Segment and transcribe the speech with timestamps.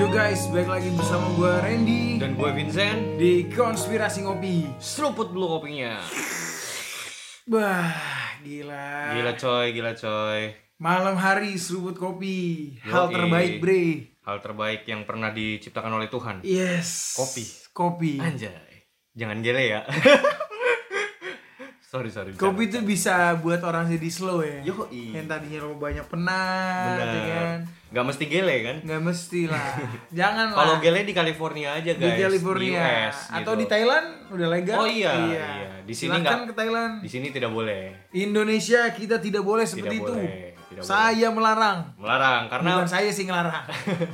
[0.00, 4.80] Yo guys, balik lagi bersama gue Randy Dan gue Vincent di Konspirasi Ngopi.
[4.80, 6.00] Seruput dulu kopinya
[7.44, 7.92] Bah,
[8.40, 9.12] gila.
[9.12, 12.80] Gila coy, gila coy Malam hari seruput kopi.
[12.80, 13.20] Hal Yoi.
[13.20, 13.84] terbaik, bre.
[14.24, 17.20] Hal terbaik yang pernah diciptakan oleh Tuhan Yes.
[17.20, 17.44] Kopi.
[17.76, 18.12] Kopi.
[18.24, 19.84] Anjay Jangan gele ya
[21.90, 24.62] Sorry, sorry Kopi itu bisa buat orang jadi slow ya.
[24.62, 25.10] Yoi.
[25.10, 27.58] Yang tadinya lo banyak penat, ya kan?
[27.66, 29.74] Bener Gak mesti gele kan Nggak mesti lah.
[30.22, 30.80] Jangan Kalau lah.
[30.80, 32.78] gele di California aja di guys California
[33.10, 33.60] US, atau gitu.
[33.60, 34.78] di Thailand udah legal.
[34.78, 35.50] Oh iya, iya.
[35.82, 36.92] Di sini nggak- ke Thailand.
[37.02, 40.14] Di sini tidak boleh Indonesia kita tidak boleh seperti itu.
[40.14, 41.90] boleh, tidak Saya melarang.
[41.98, 43.66] Melarang Karena Bukan saya sih ngelarang.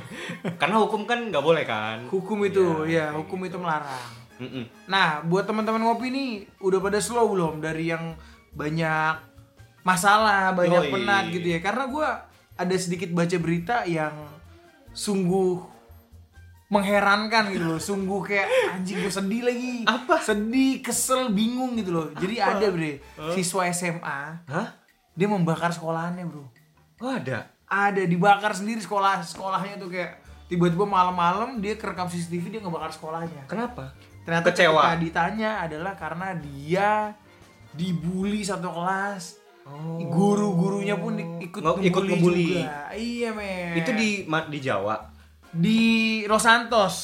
[0.65, 4.16] karena hukum kan nggak boleh kan Hukum itu, ya, Iya, hukum itu melarang.
[4.37, 4.65] Mm-mm.
[4.89, 6.29] Nah, buat teman-teman ngopi nih
[6.61, 8.13] udah pada slow belum dari yang
[8.53, 9.15] banyak
[9.81, 10.93] masalah, banyak Yoi.
[10.93, 11.59] penat gitu ya.
[11.61, 12.25] Karena gua
[12.57, 14.13] ada sedikit baca berita yang
[14.93, 15.77] sungguh
[16.67, 17.79] mengherankan gitu loh.
[17.79, 19.75] Sungguh kayak anjing gue sedih lagi.
[19.87, 20.19] Apa?
[20.19, 22.07] Sedih, kesel, bingung gitu loh.
[22.17, 22.99] Jadi ada bre,
[23.31, 24.67] siswa SMA, Hah?
[25.15, 26.45] dia membakar sekolahannya bro.
[26.97, 32.61] Oh ada Ada dibakar sendiri sekolah sekolahnya tuh kayak tiba-tiba malam-malam dia kerekam CCTV dia
[32.63, 33.43] ngebakar sekolahnya.
[33.47, 33.91] Kenapa?
[34.27, 34.81] Ternyata Kecewa.
[34.83, 37.15] ketika ditanya adalah karena dia
[37.71, 39.39] dibully satu kelas.
[39.63, 39.99] Oh.
[39.99, 42.91] Guru-gurunya pun ikut Nge- ikut ngebully juga.
[42.91, 43.75] Iya, men.
[43.77, 44.95] Itu di di Jawa.
[45.47, 45.79] di
[46.23, 46.95] Los Santos.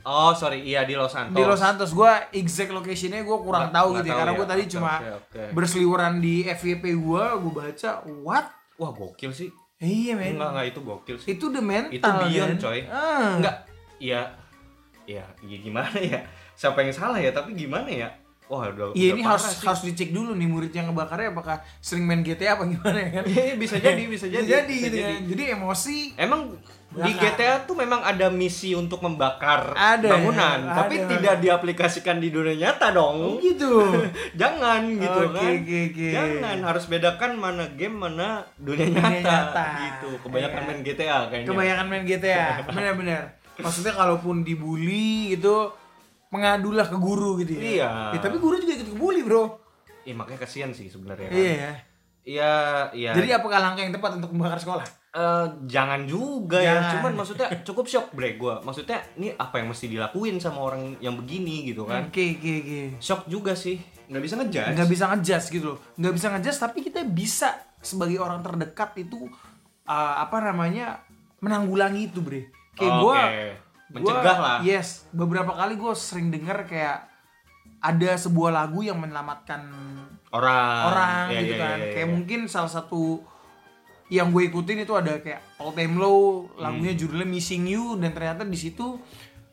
[0.00, 1.32] Oh sorry, iya di Los Santos.
[1.32, 4.32] Di Los Santos gua exact locationnya gua kurang Nggak- tahu nggak gitu ya tahu karena
[4.32, 4.36] ya.
[4.36, 5.42] gua tadi cuma oke, oke.
[5.52, 7.90] berseliweran di FYP gua, gua baca
[8.20, 8.46] what?
[8.74, 9.50] Wah gokil sih.
[9.76, 10.34] Iya, men.
[10.34, 11.28] Enggak enggak itu gokil sih.
[11.30, 11.92] Itu the mental.
[11.92, 12.58] Itu beyond, kan?
[12.60, 12.80] coy.
[12.86, 13.32] Ah.
[13.38, 13.56] Enggak.
[13.98, 14.20] Iya.
[15.04, 16.20] Iya, ya gimana ya?
[16.60, 17.32] Siapa yang salah ya?
[17.32, 18.12] Tapi gimana ya?
[18.44, 19.62] Wah, udah Iya udah ini harus sih.
[19.62, 23.24] harus dicek dulu nih murid yang ngebakarnya apakah sering main GTA apa gimana ya kan?
[23.24, 24.42] Iya, bisa jadi, bisa jadi.
[24.44, 25.14] jadi bisa gitu jadi.
[25.14, 25.22] kan.
[25.24, 26.40] Jadi emosi Emang
[26.90, 27.22] di Bakar.
[27.30, 30.74] GTA tuh memang ada misi untuk membakar Ada, bangunan, ada.
[30.74, 33.38] tapi tidak diaplikasikan di dunia nyata dong.
[33.38, 33.86] gitu.
[34.34, 35.50] Jangan gitu Oke, kan.
[35.54, 36.06] oke, oke.
[36.10, 39.66] Jangan harus bedakan mana game mana dunia Dunia nyata, nyata.
[39.80, 40.08] gitu.
[40.20, 40.66] Kebanyakan Iya.
[40.66, 41.46] main GTA kayaknya.
[41.46, 42.46] Kebanyakan main GTA.
[42.68, 43.22] Benar-benar.
[43.56, 45.56] Maksudnya kalaupun dibully itu
[46.30, 47.62] mengadulah ke guru gitu ya.
[47.62, 47.90] Iya.
[48.16, 49.58] Ya, tapi guru juga ikut kebully, Bro.
[50.06, 51.36] Ih, makanya kasihan sih sebenarnya kan.
[51.36, 51.72] Iya ya.
[52.20, 52.54] Iya,
[52.94, 53.10] iya.
[53.16, 54.86] Jadi apakah langkah yang tepat untuk membakar sekolah?
[55.10, 56.78] Eh, jangan juga ya.
[56.78, 56.90] Jangan.
[56.94, 58.62] Cuman maksudnya cukup shock break gua.
[58.62, 62.06] Maksudnya ini apa yang mesti dilakuin sama orang yang begini gitu kan.
[62.08, 62.80] Oke, oke, oke.
[63.02, 63.80] Shock juga sih.
[64.10, 64.74] Nggak bisa ngejudge.
[64.74, 67.48] nggak bisa ngejudge gitu loh nggak bisa ngejudge tapi kita bisa
[67.78, 69.30] sebagai orang terdekat itu
[69.86, 71.06] uh, apa namanya
[71.38, 73.02] menanggulangi itu bre kayak Oke.
[73.06, 73.20] gua
[73.90, 74.58] Mencegah gua- lah.
[74.60, 77.10] yes beberapa kali gue sering denger kayak
[77.78, 79.60] ada sebuah lagu yang menyelamatkan
[80.30, 80.80] Orang.
[80.86, 81.92] orang Iya, gitu iya, kan iya, iya.
[81.92, 83.18] kayak mungkin salah satu
[84.08, 86.20] yang gue ikutin itu ada kayak All Time Low
[86.56, 87.00] lagunya Hmm.
[87.00, 88.98] judulnya Missing You dan ternyata di situ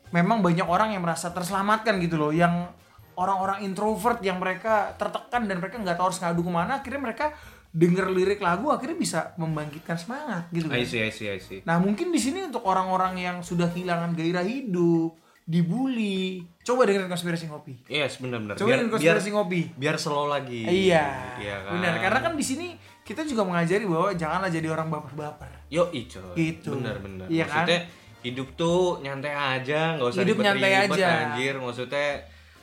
[0.08, 2.70] memang banyak orang yang merasa terselamatkan gitu loh yang
[3.14, 7.34] orang-orang introvert yang mereka tertekan dan mereka nggak tahu harus ngadu ke mana akhirnya mereka
[7.68, 10.80] denger lirik lagu akhirnya bisa membangkitkan semangat gitu kan.
[10.80, 11.60] I see, I see, I see.
[11.62, 15.14] Nah mungkin di sini untuk orang-orang yang sudah kehilangan gairah hidup,
[15.44, 17.74] dibully, coba dengerin konspirasi ngopi.
[17.88, 18.56] Iya, yes, benar-benar.
[18.56, 19.60] Coba dengerin konspirasi ngopi.
[19.74, 20.64] biar slow lagi.
[20.64, 21.72] Iya, Iya kan.
[21.76, 21.92] benar.
[21.98, 22.66] Karena kan di sini
[23.00, 25.48] kita juga mengajari bahwa janganlah jadi orang baper-baper.
[25.68, 26.20] Yo, ico.
[26.36, 26.72] Gitu.
[26.72, 27.28] Benar-benar.
[27.28, 27.64] Iya kan?
[27.64, 27.80] Maksudnya
[28.20, 31.06] hidup tuh nyantai aja, nggak usah Hidup nyantai aja.
[31.32, 32.08] Anjir, maksudnya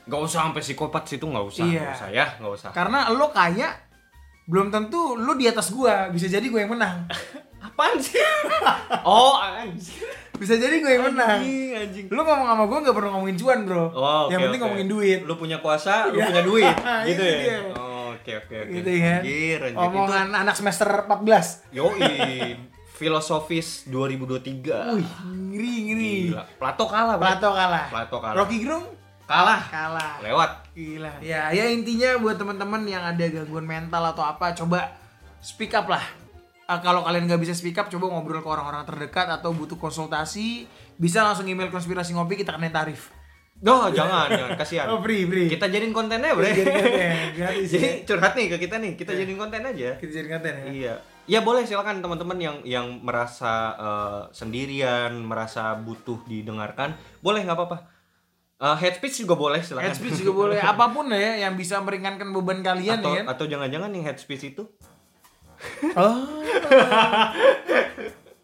[0.06, 1.80] nggak usah sampai psikopat situ nggak usah, Iya.
[1.82, 2.70] nggak usah ya, nggak usah.
[2.70, 3.68] Karena lo kaya,
[4.46, 6.08] belum tentu lo di atas gua.
[6.08, 7.06] Bisa jadi gue yang menang.
[7.66, 8.14] Apaan sih?
[9.02, 10.06] oh, anjir.
[10.32, 11.42] Bisa jadi gue yang menang.
[11.42, 12.04] Anjing, anjing.
[12.08, 13.84] Lo ngomong sama gue nggak perlu ngomongin cuan bro.
[13.88, 14.64] Oh, yang oke, penting oke.
[14.64, 15.20] ngomongin duit.
[15.22, 16.26] Lu punya kuasa, lu Iya.
[16.26, 16.74] punya duit,
[17.08, 17.36] gitu Itu ya.
[17.36, 17.58] dia.
[17.74, 18.70] Oh, oke oke oke.
[18.72, 19.20] Gitu kan.
[19.20, 19.82] Anjir, anjir.
[19.82, 21.66] Omongan anak semester 14.
[21.66, 22.54] Itu, yoi,
[22.96, 24.94] filosofis 2023.
[24.94, 25.10] Wih,
[25.50, 26.14] ngeri ngeri.
[26.30, 26.42] Gila.
[26.56, 27.24] Plato kalah, Bro.
[27.26, 27.86] Plato kalah.
[27.88, 28.36] Plato kalah.
[28.36, 28.86] Rocky Gerung
[29.26, 29.62] Kalah.
[29.66, 30.12] kalah.
[30.22, 30.50] Lewat.
[30.76, 31.24] Gila.
[31.24, 34.92] Ya, ya intinya buat teman-teman yang ada gangguan mental atau apa, coba
[35.40, 36.04] speak up lah.
[36.68, 40.68] Ah, kalau kalian nggak bisa speak up, coba ngobrol ke orang-orang terdekat atau butuh konsultasi,
[41.00, 43.08] bisa langsung email konspirasi ngopi kita kena tarif.
[43.56, 44.84] Doh, jangan, jangan kasihan.
[44.92, 45.48] Oh, free, free.
[45.48, 46.52] Kita jadiin kontennya, Bre.
[46.52, 49.96] Jadi konten, gratis Jadi curhat nih ke kita nih, kita jadiin konten aja.
[49.96, 50.66] Kita jadi konten ya.
[50.68, 50.94] Iya.
[51.26, 57.95] Ya boleh silakan teman-teman yang yang merasa eh, sendirian, merasa butuh didengarkan, boleh nggak apa-apa.
[58.56, 59.84] Eh, head speech juga boleh silakan.
[59.84, 63.36] Head speech juga boleh, apa pun ya yang bisa meringankan beban kalian atau ya kan.
[63.36, 64.64] atau jangan-jangan yang head speech itu
[65.96, 66.16] Oh.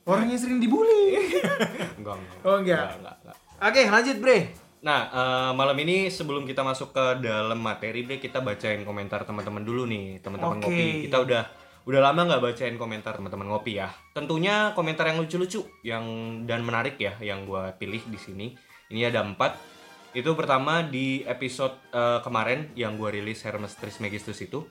[0.09, 1.15] Orang yang sering dibully.
[2.01, 2.37] enggak enggak.
[2.43, 2.87] Oh, enggak.
[2.99, 3.37] enggak, enggak.
[3.63, 4.39] Oke, lanjut, Bre.
[4.83, 9.63] Nah, eh, malam ini sebelum kita masuk ke dalam materi, Bre, kita bacain komentar teman-teman
[9.63, 10.67] dulu nih, teman-teman Oke.
[10.67, 10.89] ngopi.
[11.07, 11.43] Kita udah
[11.83, 13.95] udah lama nggak bacain komentar teman-teman ngopi ya.
[14.11, 16.03] Tentunya komentar yang lucu-lucu yang
[16.51, 18.47] dan menarik ya yang gue pilih di sini.
[18.91, 19.72] Ini ada empat.
[20.13, 24.69] Itu pertama di episode eh, kemarin yang gue rilis Hermes Trismegistus itu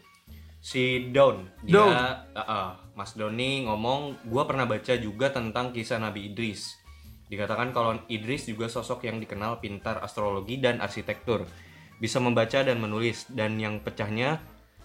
[0.61, 1.89] si Daun dia Daun.
[1.89, 6.77] uh, uh, Mas Doni ngomong gue pernah baca juga tentang kisah Nabi Idris.
[7.25, 11.49] Dikatakan kalau Idris juga sosok yang dikenal pintar astrologi dan arsitektur.
[11.97, 14.37] Bisa membaca dan menulis dan yang pecahnya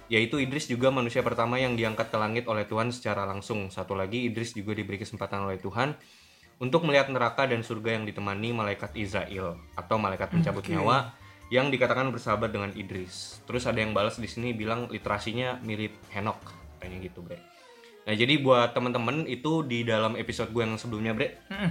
[0.07, 3.69] yaitu Idris juga manusia pertama yang diangkat ke langit oleh Tuhan secara langsung.
[3.69, 5.93] Satu lagi Idris juga diberi kesempatan oleh Tuhan
[6.57, 10.73] untuk melihat neraka dan surga yang ditemani malaikat Israel atau malaikat pencabut Oke.
[10.73, 11.13] nyawa
[11.53, 13.39] yang dikatakan bersahabat dengan Idris.
[13.47, 16.41] Terus ada yang balas di sini bilang literasinya mirip Henok,
[16.83, 17.39] kayaknya gitu, Bre.
[18.07, 21.29] Nah, jadi buat temen-temen itu di dalam episode gue yang sebelumnya, Bre.
[21.51, 21.71] Mm-mm.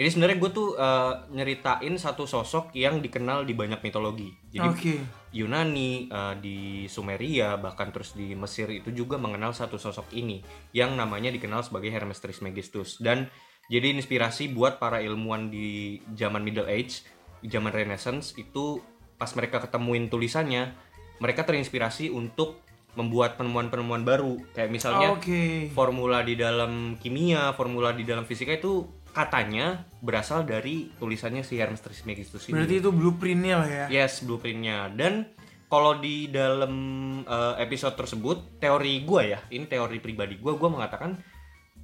[0.00, 4.32] Jadi sebenarnya gue tuh eh, nyeritain satu sosok yang dikenal di banyak mitologi.
[4.48, 4.94] Jadi Oke.
[5.36, 6.58] Yunani, eh, di
[6.88, 10.40] Sumeria, bahkan terus di Mesir itu juga mengenal satu sosok ini
[10.72, 13.28] yang namanya dikenal sebagai Hermes Trismegistus dan
[13.70, 17.06] jadi inspirasi buat para ilmuwan di zaman Middle Age,
[17.46, 18.82] zaman Renaissance itu
[19.14, 20.74] pas mereka ketemuin tulisannya,
[21.22, 22.66] mereka terinspirasi untuk
[22.98, 25.70] membuat penemuan-penemuan baru kayak misalnya Oke.
[25.70, 28.82] formula di dalam kimia, formula di dalam fisika itu
[29.14, 32.58] katanya berasal dari tulisannya si Hermes Trismegistus ini.
[32.58, 33.86] Berarti itu blueprintnya lah ya.
[33.86, 34.90] Yes, blueprintnya.
[34.90, 35.30] Dan
[35.70, 36.74] kalau di dalam
[37.22, 41.14] eh, episode tersebut, teori gue ya, ini teori pribadi gue, gue mengatakan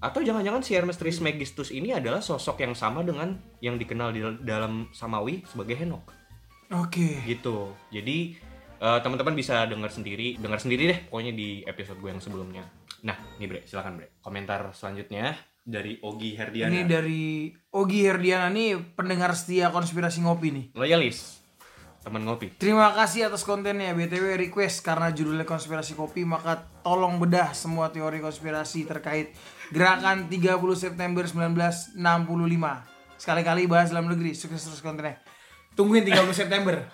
[0.07, 4.87] atau jangan-jangan si Hermes Trismegistus ini adalah sosok yang sama dengan yang dikenal di dalam
[4.95, 6.05] Samawi sebagai Henok,
[6.71, 7.27] Oke.
[7.27, 7.75] gitu.
[7.91, 8.39] Jadi
[8.79, 12.63] eh, teman-teman bisa dengar sendiri, dengar sendiri deh, pokoknya di episode gue yang sebelumnya.
[13.03, 14.19] Nah, nih Bre, silakan Bre.
[14.23, 15.37] Komentar selanjutnya
[15.67, 16.71] dari Ogi Herdiana.
[16.71, 20.65] Ini dari Ogi Herdiana nih pendengar setia konspirasi ngopi nih.
[20.79, 21.43] Loyalis,
[22.07, 22.55] teman ngopi.
[22.63, 28.23] Terima kasih atas kontennya BTW request karena judulnya konspirasi kopi maka tolong bedah semua teori
[28.23, 29.35] konspirasi terkait
[29.71, 31.99] gerakan 30 September 1965.
[33.17, 35.19] Sekali-kali bahas dalam negeri, sukses terus kontennya.
[35.73, 36.85] Tungguin 30 September.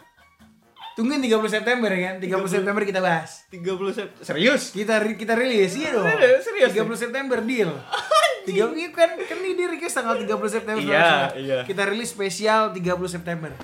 [0.93, 2.21] Tungguin 30 September kan?
[2.21, 3.49] 30 September kita bahas.
[3.49, 3.65] 30
[3.97, 4.63] Sep- serius?
[4.71, 6.05] Kita kita rilis iya dong.
[6.45, 7.73] Serius, 30 September deal.
[8.47, 10.83] Tiga iya kan kan ini di request tanggal 30 September.
[10.83, 11.59] Iya, iya.
[11.65, 13.55] Kita rilis spesial 30 September.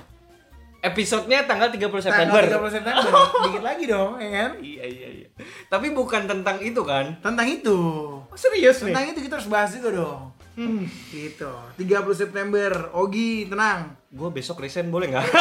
[0.79, 2.39] Episodenya tanggal 30 September.
[2.39, 3.11] Tanggal 30 September.
[3.45, 4.51] Dikit lagi dong, ya kan?
[4.63, 5.27] Iya iya iya.
[5.67, 7.19] Tapi bukan tentang itu kan?
[7.19, 7.77] Tentang itu.
[8.23, 8.95] Oh, serius nih.
[8.95, 10.31] Tentang itu kita harus bahas juga dong.
[10.55, 10.87] Hmm.
[11.11, 11.51] Gitu.
[11.75, 11.83] 30
[12.15, 12.95] September.
[12.95, 13.91] Ogi, tenang.
[14.07, 15.25] Gue besok resign boleh nggak?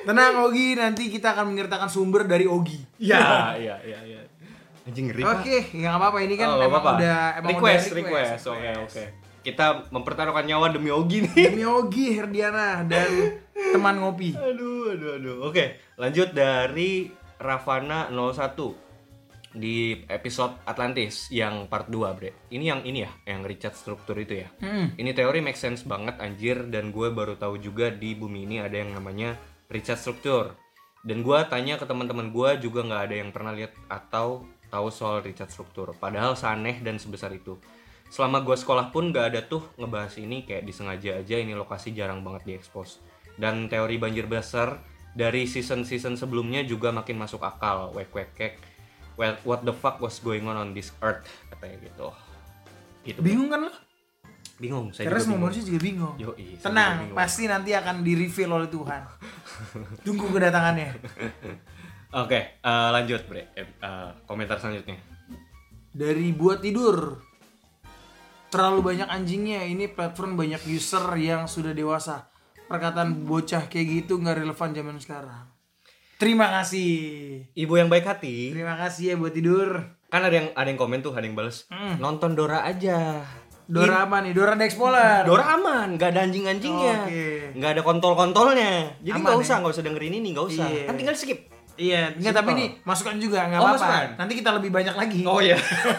[0.00, 2.80] Tenang Ogi, nanti kita akan menyertakan sumber dari Ogi.
[2.98, 4.20] Iya iya iya iya.
[4.82, 6.90] Anjing ngeri Oke, ya nggak apa-apa ini kan Oh, emang apa-apa.
[6.98, 8.42] udah emang request, udah request.
[8.48, 9.04] Oke oke.
[9.40, 11.48] Kita mempertaruhkan nyawa demi Ogi nih.
[11.48, 14.36] Demi Ogi Herdiana dan teman ngopi.
[14.36, 15.36] aduh aduh aduh.
[15.48, 17.08] Oke, lanjut dari
[17.40, 18.90] Ravana 01
[19.50, 22.30] di episode Atlantis yang part 2, Bre.
[22.54, 24.48] Ini yang ini ya, yang Richard struktur itu ya.
[24.62, 24.94] Hmm.
[24.94, 28.76] Ini teori make sense banget anjir dan gue baru tahu juga di bumi ini ada
[28.78, 29.34] yang namanya
[29.72, 30.54] Richard struktur.
[31.00, 35.24] Dan gue tanya ke teman-teman gue juga nggak ada yang pernah lihat atau tahu soal
[35.24, 35.96] Richard struktur.
[35.98, 37.58] Padahal seaneh dan sebesar itu.
[38.10, 42.26] Selama gue sekolah pun nggak ada tuh ngebahas ini kayak disengaja aja ini lokasi jarang
[42.26, 42.98] banget diekspos.
[43.38, 44.82] Dan teori banjir besar
[45.14, 47.94] dari season-season sebelumnya juga makin masuk akal.
[47.94, 48.54] Wek wek kek.
[49.14, 51.22] Well, what the fuck was going on on this earth
[51.54, 52.08] katanya gitu.
[53.06, 53.20] Gitu.
[53.22, 53.72] Bingung kan lo?
[54.60, 55.44] Bingung, saya Karena juga semua bingung.
[55.48, 56.14] manusia juga bingung.
[56.20, 57.16] Yoi, Tenang, bingung.
[57.16, 59.02] pasti nanti akan di reveal oleh Tuhan.
[60.04, 60.88] Tunggu kedatangannya.
[62.12, 63.54] Oke, eh, lanjut bre.
[63.56, 64.98] Eh, komentar selanjutnya.
[65.94, 67.29] Dari buat tidur.
[68.50, 69.62] Terlalu banyak anjingnya.
[69.64, 72.28] Ini platform banyak user yang sudah dewasa.
[72.66, 75.46] Perkataan bocah kayak gitu nggak relevan zaman sekarang.
[76.20, 76.90] Terima kasih.
[77.56, 78.52] Ibu yang baik hati.
[78.52, 79.96] Terima kasih ya buat tidur.
[80.10, 81.70] Kan ada yang ada yang komen tuh, ada yang bales.
[81.70, 81.96] Hmm.
[81.96, 83.24] Nonton Dora aja.
[83.70, 84.34] Dora apa nih?
[84.34, 85.22] Dora the Explorer.
[85.22, 87.26] Dora aman, nggak ada anjing-anjingnya, Oke.
[87.54, 88.98] nggak ada kontol-kontolnya.
[88.98, 89.42] Jadi Aman nggak ya?
[89.46, 90.66] usah, nggak usah dengerin ini, nggak usah.
[90.66, 90.84] Iya.
[90.90, 91.38] Kan tinggal skip.
[91.80, 93.80] Iya, enggak tapi nih masukan juga nggak Oh, apa-apa.
[93.80, 94.06] masukan.
[94.20, 95.22] Nanti kita lebih banyak lagi.
[95.24, 95.56] Oh iya,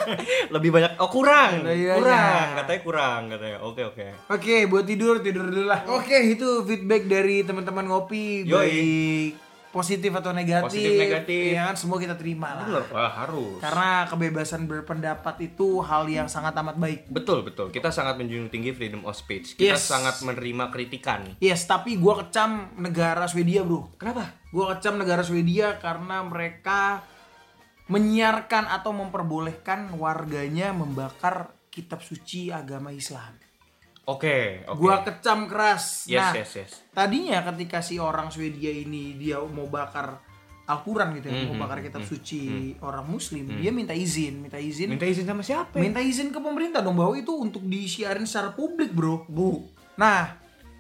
[0.56, 0.92] lebih banyak.
[0.96, 1.94] Oh kurang, Iya, iya.
[1.98, 2.48] kurang.
[2.56, 3.58] Katanya kurang, katanya.
[3.60, 4.06] Oke oke.
[4.30, 5.82] Oke, buat tidur tidur dulu lah.
[5.90, 8.54] Oke, itu feedback dari teman-teman ngopi Yoi.
[8.54, 9.32] baik
[9.72, 10.68] positif atau negatif.
[10.78, 11.56] Positif, negatif.
[11.56, 12.68] Ya kan semua kita terima lah.
[12.68, 13.58] Bener, wah harus.
[13.64, 17.08] Karena kebebasan berpendapat itu hal yang sangat amat baik.
[17.08, 17.72] Betul betul.
[17.72, 19.56] Kita sangat menjunjung tinggi freedom of speech.
[19.56, 19.88] Kita Yes.
[19.88, 21.40] sangat menerima kritikan.
[21.40, 23.96] Yes, tapi gua kecam negara Swedia, Bro.
[23.96, 24.36] Kenapa?
[24.52, 27.02] Gua kecam negara Swedia karena mereka
[27.88, 33.51] menyiarkan atau memperbolehkan warganya membakar kitab suci agama Islam.
[34.10, 34.80] Oke, oke.
[34.82, 36.10] Gua kecam keras.
[36.10, 36.72] Yes, nah, yes, yes.
[36.90, 40.18] tadinya ketika si orang Swedia ini dia mau bakar
[40.66, 42.42] Al-Quran gitu ya, Mhm, Abu Bakar kitab mhm, suci
[42.80, 45.76] orang Muslim, dia minta izin, minta izin, Minta izin sama siapa?
[45.76, 45.84] ya?
[45.84, 49.68] minta izin ke pemerintah dong bahwa itu untuk disiarin secara publik bro, bu.
[50.00, 50.32] Nah,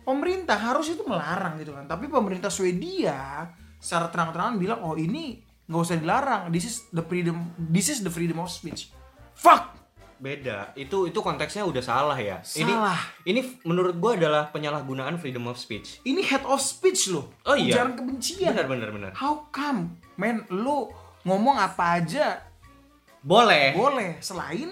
[0.07, 3.51] pemerintah harus itu melarang gitu kan, tapi pemerintah Swedia
[3.81, 8.11] secara terang-terangan bilang oh ini nggak usah dilarang, this is the freedom, this is the
[8.13, 8.93] freedom of speech.
[9.35, 9.75] Fuck,
[10.21, 10.69] Beda.
[10.77, 12.37] Itu itu konteksnya udah salah ya.
[12.45, 12.93] Salah.
[13.25, 15.97] Ini ini menurut gua adalah penyalahgunaan freedom of speech.
[16.05, 17.73] ini head of speech loh, Oh iya.
[17.73, 18.53] ujaran kebencian.
[18.53, 19.11] Benar benar benar.
[19.17, 20.93] How come, men, lu
[21.25, 22.37] ngomong apa aja
[23.21, 23.73] Boleh.
[23.73, 24.69] boleh selain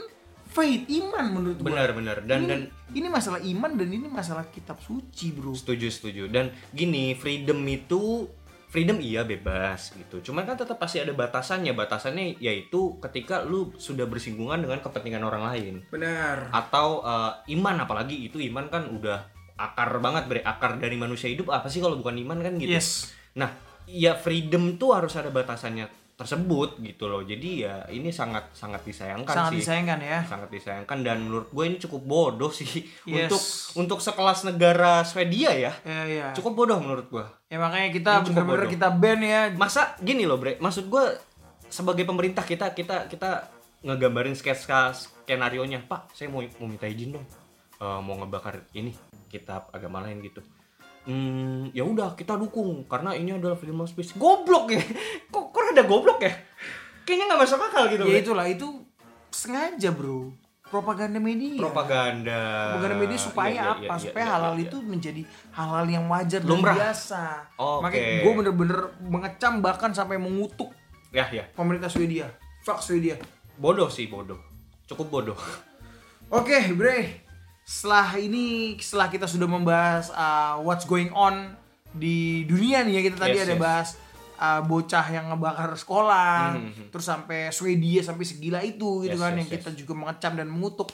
[0.49, 1.67] faith iman menurut gua.
[1.73, 2.17] Benar benar.
[2.21, 2.61] Dan ini, dan
[2.93, 5.53] ini masalah iman dan ini masalah kitab suci bro.
[5.53, 6.23] setuju setuju.
[6.25, 8.25] Dan gini, freedom itu
[8.69, 10.21] freedom iya bebas gitu.
[10.21, 11.73] Cuman kan tetap pasti ada batasannya.
[11.73, 15.75] Batasannya yaitu ketika lu sudah bersinggungan dengan kepentingan orang lain.
[15.89, 16.53] Benar.
[16.53, 19.25] atau eh, iman apalagi itu iman kan udah
[19.57, 23.11] akar banget bre akar dari manusia hidup apa sih kalau bukan iman kan gitu Yes.
[23.35, 23.51] nah
[23.83, 29.31] ya freedom tuh harus ada batasannya tersebut gitu loh jadi ya ini sangat sangat disayangkan
[29.31, 30.19] Sangat sih disayangkan ya.
[30.21, 32.67] sangat disayangkan dan menurut gue ini cukup bodoh sih
[33.07, 33.25] Yes.
[33.25, 33.43] untuk
[33.79, 36.27] untuk sekelas negara Swedia ya Ya, ya.
[36.33, 38.71] cukup bodoh menurut gue Ya makanya kita bener-bener bodoh.
[38.71, 39.47] kita ban ya.
[39.51, 41.03] masa gini loh bre maksud gue
[41.65, 43.47] sebagai pemerintah kita kita kita
[43.79, 47.23] ngegambarin sketsa skenario nya pak saya mau mau minta izin dong
[47.79, 48.91] Eh, mau ngebakar ini
[49.25, 50.43] kitab agama lain gitu
[51.03, 54.81] hmm ya udah kita dukung karena ini adalah of speech goblok ya
[55.33, 56.33] kok kok ada goblok ya
[57.03, 58.67] kayaknya nggak masuk akal gitu Ya itulah itu
[59.29, 60.29] sengaja bro.
[60.63, 61.57] Propaganda media.
[61.57, 63.81] propaganda Propaganda media supaya Iya, iya, apa?
[63.89, 64.63] iya, supaya iya, halal iya.
[64.63, 66.75] itu menjadi halal yang wajar dan Lumrah.
[66.77, 67.23] biasa.
[67.57, 67.81] Oke.
[67.81, 70.69] Makanya gue bener-bener mengecam bahkan sampai mengutuk
[71.09, 72.29] ya ya pemerintah Swedia.
[72.61, 73.17] Fuck Swedia.
[73.57, 74.37] bodoh sih bodoh
[74.85, 75.39] cukup bodoh
[76.29, 77.25] Oke, Bre.
[77.69, 81.53] Setelah ini, setelah kita sudah membahas uh, what's going on
[81.93, 83.61] di dunia nih ya, kita tadi Yes, ada yes.
[83.61, 83.89] bahas
[84.41, 86.89] uh, bocah yang ngebakar sekolah, Mhm.
[86.89, 90.49] terus sampai Swedia sampai segila itu gitu Yes, kan, yes, yang kita juga mengecam dan
[90.49, 90.89] mengutuk.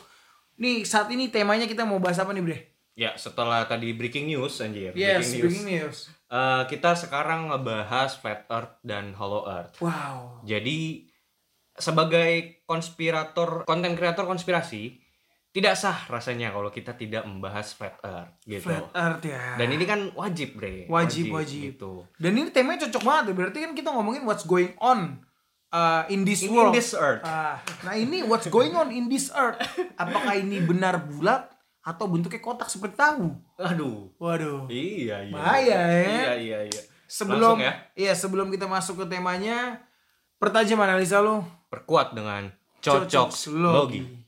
[0.60, 2.60] Nih saat ini temanya kita mau bahas apa nih, Bre?
[2.96, 5.98] ya setelah tadi breaking news anjir Yes, breaking news breaking news.
[6.28, 10.40] Eh, kita sekarang ngebahas flat earth dan hollow earth Wow.
[10.44, 11.04] Jadi
[11.76, 14.96] sebagai konspirator, konten kreator konspirasi,
[15.56, 18.68] tidak sah rasanya kalau kita tidak membahas flat earth gitu.
[18.68, 19.56] Flat Earth ya.
[19.56, 20.84] Dan ini kan wajib, Bre.
[20.92, 21.80] Wajib, wajib.
[21.80, 22.04] Gitu.
[22.20, 25.24] Dan ini temanya cocok banget, berarti kan kita ngomongin what's going on
[25.72, 26.76] uh, in this In, in world.
[26.76, 27.24] this earth.
[27.24, 29.56] Ah, nah ini what's going on in this earth?
[29.96, 31.48] Apakah ini benar bulat
[31.88, 33.32] atau bentuknya kotak seperti tahu?
[33.56, 34.12] Aduh.
[34.20, 34.68] Waduh.
[34.68, 35.32] Iya, iya.
[35.32, 36.04] Bahaya, ya.
[36.04, 36.82] Iya, iya, iya.
[37.08, 39.88] Sebelum Langsung ya, iya sebelum kita masuk ke temanya,
[40.36, 41.48] pertajam analisa lo.
[41.72, 42.52] perkuat dengan
[42.84, 44.25] cocok logi.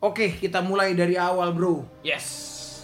[0.00, 1.84] Oke, kita mulai dari awal, Bro.
[2.00, 2.24] Yes.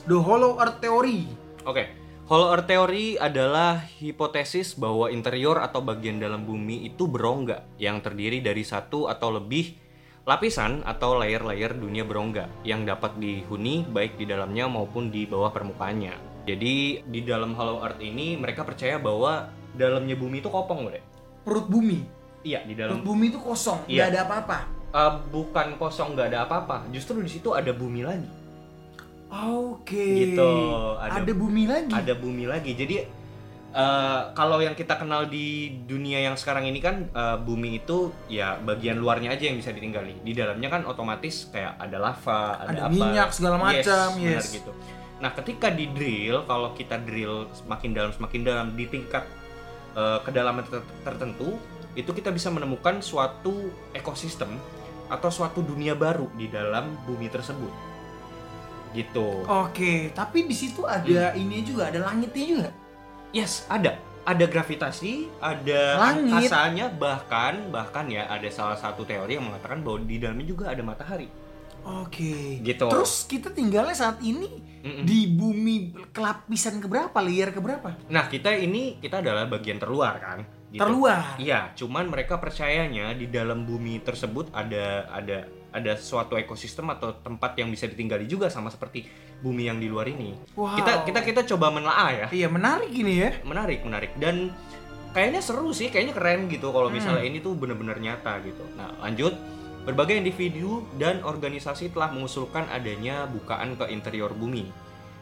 [0.04, 1.24] The Hollow Earth Theory.
[1.64, 1.88] Oke,
[2.28, 8.44] Hollow Earth Theory adalah hipotesis bahwa interior atau bagian dalam bumi itu berongga yang terdiri
[8.44, 9.80] dari satu atau lebih
[10.28, 16.44] lapisan atau layer-layer dunia berongga yang dapat dihuni baik di dalamnya maupun di bawah permukaannya.
[16.44, 21.00] Jadi di dalam Hollow Earth ini mereka percaya bahwa dalamnya bumi itu kopong, Bre.
[21.48, 22.04] Perut bumi.
[22.44, 24.12] Iya, di Perut dalam bumi itu kosong, nggak Iya.
[24.12, 24.75] ada apa-apa.
[24.96, 28.24] Eh, bukan kosong nggak ada apa-apa, justru di situ ada bumi lagi.
[29.28, 30.32] Oke.
[30.32, 30.52] Gitu,
[30.96, 31.92] Ada, ada- bumi lagi.
[31.92, 32.72] ada bumi lagi.
[32.72, 32.96] Jadi
[33.76, 38.56] eh, kalau yang kita kenal di dunia yang sekarang ini kan eh, bumi itu ya
[38.56, 40.16] bagian luarnya aja yang bisa ditinggali.
[40.24, 42.94] Di dalamnya kan otomatis kayak ada lava, ada, Ada apa.
[42.96, 44.48] minyak, segala macam, benar yes.
[44.48, 44.72] gitu.
[45.20, 49.28] Nah, ketika di drill, kalau kita drill semakin dalam semakin dalam di tingkat
[49.92, 51.60] eh, kedalaman ter- tertentu,
[51.92, 54.56] itu kita bisa menemukan suatu ekosistem
[55.06, 57.70] atau suatu dunia baru di dalam bumi tersebut.
[58.94, 59.44] Gitu.
[59.44, 61.40] Oke, tapi di situ ada Hmm.
[61.40, 62.68] ini juga, ada langitnya juga.
[63.30, 64.00] Yes, ada.
[64.26, 66.50] Ada gravitasi, ada Langit.
[66.50, 70.82] angkasanya, bahkan bahkan ya ada salah satu teori yang mengatakan bahwa di dalamnya juga ada
[70.82, 71.30] matahari.
[71.86, 72.58] Oke.
[72.58, 72.90] Gitu.
[72.90, 74.50] Terus kita tinggalnya saat ini
[74.82, 75.06] Mm-mm.
[75.06, 77.94] di bumi kelapisan keberapa, layer keberapa?
[78.10, 80.42] Nah, kita ini kita adalah bagian terluar kan?
[80.66, 80.82] Gitu.
[80.82, 81.38] Terluar.
[81.38, 87.54] Iya, cuman mereka percayanya di dalam bumi tersebut ada ada ada suatu ekosistem atau tempat
[87.60, 89.06] yang bisa ditinggali juga sama seperti
[89.44, 90.34] bumi yang di luar ini.
[90.58, 90.74] Wow.
[90.74, 92.26] Kita kita kita coba menelaah ya.
[92.32, 93.30] Iya menarik ini ya.
[93.46, 94.50] menarik menarik dan
[95.16, 99.32] kayaknya seru sih kayaknya keren gitu kalau misalnya ini tuh bener-bener nyata gitu nah lanjut
[99.88, 104.68] berbagai individu dan organisasi telah mengusulkan adanya bukaan ke interior bumi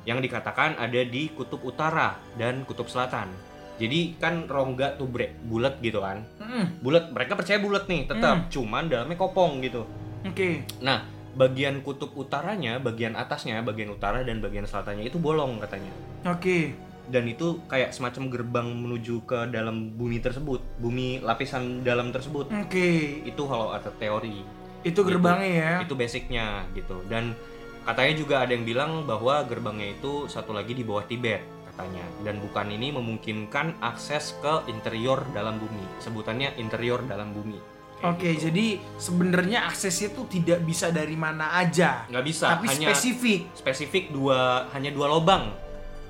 [0.03, 3.31] yang dikatakan ada di kutub utara dan kutub selatan
[3.75, 6.79] jadi kan rongga tuh bre bulat gitu kan Mm-mm.
[6.81, 9.83] bulat mereka percaya bulat nih tetap cuman dalamnya kopong gitu
[10.25, 10.63] Oke.
[10.79, 11.03] nah
[11.35, 15.91] bagian kutub utaranya bagian atasnya bagian utara dan bagian selatannya itu bolong katanya
[16.31, 16.73] Oke.
[17.11, 23.21] dan itu kayak semacam gerbang menuju ke dalam bumi tersebut bumi lapisan dalam tersebut Oke.
[23.27, 24.47] itu kalau ada teori
[24.85, 25.73] Itu gerbangnya ya.
[25.83, 27.35] itu basicnya gitu dan
[27.83, 31.43] katanya juga ada yang bilang bahwa gerbangnya itu satu lagi di bawah Tibet
[31.75, 37.59] katanya dan bukan ini memungkinkan akses ke interior dalam bumi sebutannya interior dalam bumi
[38.05, 38.47] Oke, gitu.
[38.53, 42.05] jadi sebenarnya aksesnya tuh tidak bisa dari mana aja.
[42.07, 43.41] nggak bisa Tapi hanya spesifik.
[43.57, 45.51] spesifik dua hanya dua lobang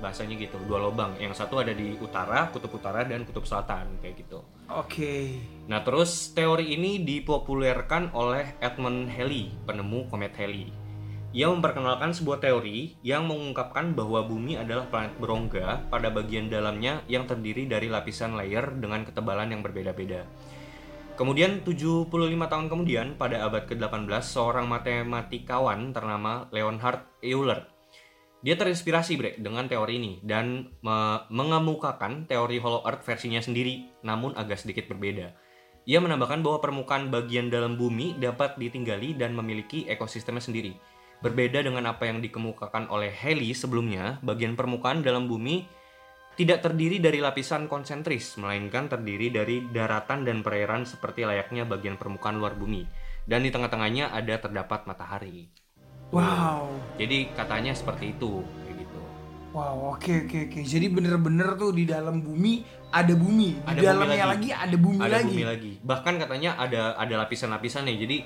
[0.03, 4.21] bahasanya gitu dua lobang yang satu ada di utara kutub utara dan kutub selatan kayak
[4.21, 5.37] gitu Oke.
[5.69, 10.73] Nah, terus teori ini dipopulerkan oleh Edmund Halley, penemu komet Halley.
[11.35, 17.27] Ia memperkenalkan sebuah teori yang mengungkapkan bahwa bumi adalah planet berongga pada bagian dalamnya yang
[17.27, 20.23] terdiri dari lapisan layer dengan ketebalan yang berbeda-beda.
[21.19, 27.75] Kemudian 75 tahun kemudian pada abad ke-18 seorang matematikawan ternama Leonhard Euler
[28.45, 34.37] dia terinspirasi bre dengan teori ini dan me- mengemukakan teori Hollow Earth versinya sendiri, namun
[34.37, 35.33] agak sedikit berbeda.
[35.89, 40.77] Ia menambahkan bahwa permukaan bagian dalam bumi dapat ditinggali dan memiliki ekosistemnya sendiri.
[41.23, 45.65] Berbeda dengan apa yang dikemukakan oleh Halley sebelumnya, bagian permukaan dalam bumi
[46.35, 52.35] tidak terdiri dari lapisan konsentris, melainkan terdiri dari daratan dan perairan seperti layaknya bagian permukaan
[52.43, 52.83] luar bumi.
[53.23, 55.47] Dan di tengah-tengahnya ada terdapat matahari.
[56.11, 56.69] Wow.
[56.99, 59.01] Jadi katanya seperti itu, kayak gitu.
[59.55, 60.59] Wow, oke oke oke.
[60.61, 64.29] Jadi bener-bener tuh di dalam bumi ada bumi, di Ada bumi dalamnya lagi.
[64.29, 64.49] lagi.
[64.51, 65.31] ada bumi ada lagi.
[65.31, 65.71] bumi lagi.
[65.81, 67.97] Bahkan katanya ada ada lapisan-lapisan nih.
[68.03, 68.17] Jadi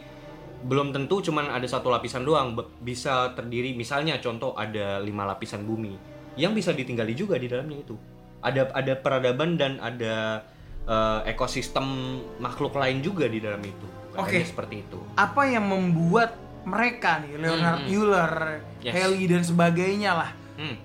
[0.60, 5.95] belum tentu cuman ada satu lapisan doang, bisa terdiri misalnya contoh ada lima lapisan bumi
[6.36, 7.95] yang bisa ditinggali juga di dalamnya itu.
[8.39, 10.43] Ada ada peradaban dan ada
[10.88, 11.84] eh, ekosistem
[12.39, 13.88] makhluk lain juga di dalam itu.
[14.19, 14.43] Oke.
[14.43, 15.00] seperti itu.
[15.15, 16.36] Apa yang membuat
[16.67, 17.93] mereka nih, Leonard hmm.
[17.93, 18.34] Euler,
[18.84, 18.93] Yes.
[18.95, 20.76] Halley dan sebagainya lah, Hmm.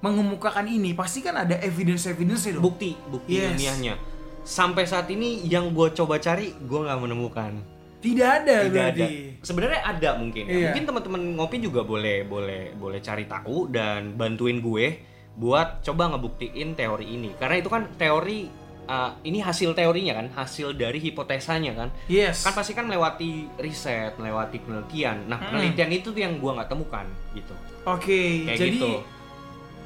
[0.00, 0.96] mengemukakan ini?
[0.96, 2.60] Pasti kan ada evidence-evidence itu.
[2.60, 3.52] Bukti, bukti Yes.
[3.52, 3.94] ilmiahnya.
[4.40, 7.52] Sampai saat ini yang gue coba cari, gue nggak menemukan.
[7.98, 9.02] Tidak ada tidak berarti.
[9.02, 9.06] ada
[9.40, 10.50] sebenarnya ada mungkin ya.
[10.50, 10.62] Iya.
[10.64, 14.86] mungkin teman-teman ngopi juga boleh boleh boleh cari tahu dan bantuin gue
[15.34, 18.50] buat coba ngebuktiin teori ini karena itu kan teori
[18.84, 22.42] uh, ini hasil teorinya kan hasil dari hipotesanya kan Yes.
[22.42, 25.50] kan pasti kan melewati riset melewati penelitian nah Mm-mm.
[25.52, 28.90] penelitian itu tuh yang gue nggak temukan gitu Oke, kayak jadi gitu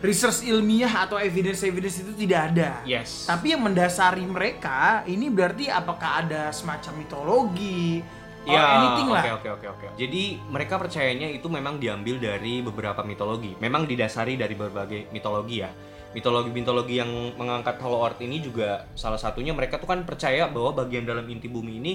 [0.03, 2.83] research ilmiah atau evidence-evidence itu tidak ada.
[2.83, 8.03] yes Tapi yang mendasari mereka ini berarti apakah ada semacam mitologi
[8.43, 9.39] or Ya, anything lah.
[9.39, 9.87] oke oke oke.
[9.95, 13.55] Jadi mereka percayanya itu memang diambil dari beberapa mitologi.
[13.63, 15.71] Memang didasari dari berbagai mitologi ya.
[16.13, 17.09] Mitologi-mitologi yang
[17.41, 21.49] mengangkat Hollow Earth ini juga salah satunya mereka tuh kan percaya bahwa bagian dalam inti
[21.49, 21.93] bumi ini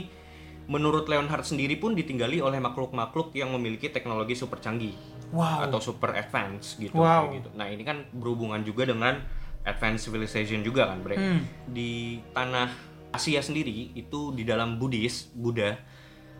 [0.67, 4.91] menurut Leonhard sendiri pun ditinggali oleh makhluk-makhluk yang memiliki teknologi super canggih
[5.35, 5.67] Wow.
[5.67, 7.27] atau super advance gitu Wow.
[7.27, 7.49] kayak gitu.
[7.59, 9.19] Nah, ini kan berhubungan juga dengan
[9.67, 11.15] advanced civilization juga kan, Bre.
[11.19, 11.43] Hmm.
[11.67, 12.71] Di tanah
[13.11, 15.75] Asia sendiri itu di dalam Buddhis, Buddha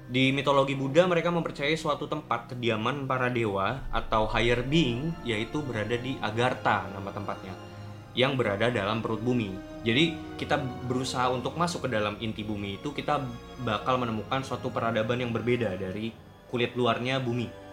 [0.08, 6.00] di mitologi Buddha mereka mempercayai suatu tempat kediaman para dewa atau higher being yaitu berada
[6.00, 7.52] di Agartha nama tempatnya
[8.16, 9.52] yang berada dalam perut bumi.
[9.84, 13.20] Jadi kita berusaha untuk masuk ke dalam inti bumi itu kita
[13.62, 16.16] bakal menemukan suatu peradaban yang berbeda dari
[16.50, 17.67] kulit luarnya bumi.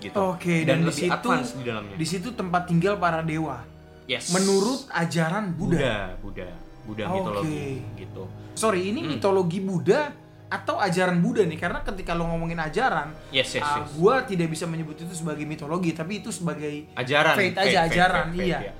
[0.00, 0.16] Gitu.
[0.16, 1.94] Oke, dan, di lebih situ advance di dalamnya.
[1.94, 3.60] di situ tempat tinggal para dewa.
[4.08, 4.32] Yes.
[4.32, 6.16] Menurut ajaran Buddha.
[6.18, 6.48] Buddha, Buddha,
[6.82, 7.14] Buddha Oke.
[7.14, 8.22] mitologi gitu.
[8.56, 9.10] Sorry, ini Hmm.
[9.14, 10.10] mitologi Buddha
[10.50, 11.54] atau ajaran Buddha nih?
[11.54, 13.94] Karena ketika lo ngomongin ajaran, Yes, yes, ah, yes.
[13.94, 18.72] gua tidak bisa menyebut itu sebagai mitologi, tapi itu sebagai ajaran Faith aja, ajaran, iya.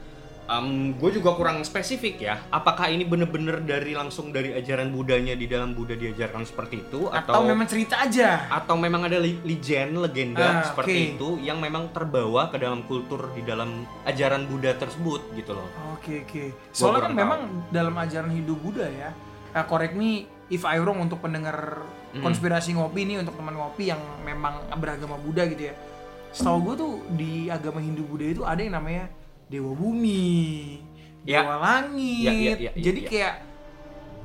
[0.92, 5.72] Gue juga kurang spesifik ya apakah ini bener-bener dari langsung dari ajaran Budanya di dalam
[5.72, 8.50] Buddha diajarkan seperti itu atau, atau memang cerita aja.
[8.50, 11.06] atau memang ada legend legenda Ah, seperti oke.
[11.14, 16.24] itu yang memang terbawa ke dalam kultur di dalam ajaran Buddha tersebut gitu loh Oke
[16.24, 16.44] oke.
[16.70, 19.14] Soalnya kan memang dalam ajaran Hindu Buddha ya.
[19.50, 22.26] eh, correct me if I wrong untuk pendengar Hmm.
[22.26, 25.74] konspirasi ngopi ini untuk teman ngopi yang memang beragama Buddha gitu ya.
[26.30, 29.06] Setahu gue tuh di agama Hindu Buddha itu ada yang namanya
[29.50, 30.78] dewa bumi,
[31.26, 31.42] Ya.
[31.42, 32.22] dewa langit.
[32.22, 33.08] Ya, ya, ya, ya, Jadi ya.
[33.10, 33.34] kayak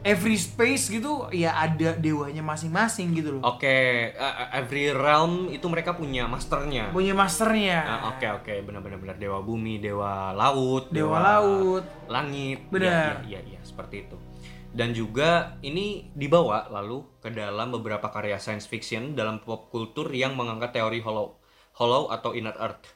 [0.05, 3.41] every space gitu ya ada dewanya masing-masing gitu loh.
[3.43, 3.65] oke
[4.13, 7.81] uh, every realm itu mereka punya masternya Punya masternya.
[7.81, 11.83] Nah, oke oke benar-benar benar dewa bumi dewa laut Dewa laut.
[12.05, 13.25] langit Benar.
[13.25, 14.17] iya iya iya seperti itu
[14.71, 20.37] dan juga ini dibawa lalu ke dalam beberapa karya science fiction dalam pop culture yang
[20.37, 21.41] mengangkat teori hollow
[21.73, 22.93] hollow atau inner earth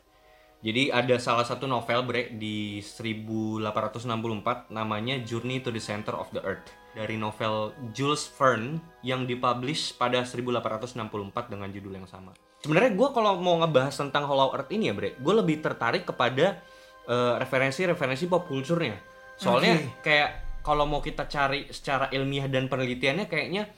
[0.59, 6.43] jadi ada salah satu novel bre di 1864 namanya Journey to the Center of the
[6.43, 12.35] Earth dari novel Jules Verne yang dipublish pada 1864 dengan judul yang sama.
[12.59, 16.59] Sebenarnya gue kalau mau ngebahas tentang Hollow Earth ini ya bre, gue lebih tertarik kepada
[17.07, 18.99] eh, referensi-referensi pop culture-nya.
[19.39, 20.03] Soalnya Oke.
[20.03, 23.71] kayak kalau mau kita cari secara ilmiah dan penelitiannya kayaknya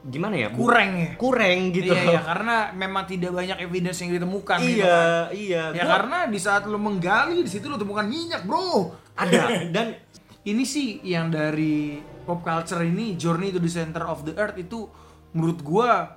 [0.00, 0.48] gimana ya?
[0.48, 1.92] Kurang ya kurang gitu.
[1.92, 5.24] iya, iya, karena memang tidak banyak evidence yang ditemukan gitu iya, kan.
[5.36, 5.62] iya.
[5.76, 9.92] ya Gua- karena di saat lo menggali di situ lo temukan minyak bro ada dan
[10.40, 14.88] ini sih yang dari pop culture ini Journey to the Center of the Earth itu
[15.30, 16.16] menurut gua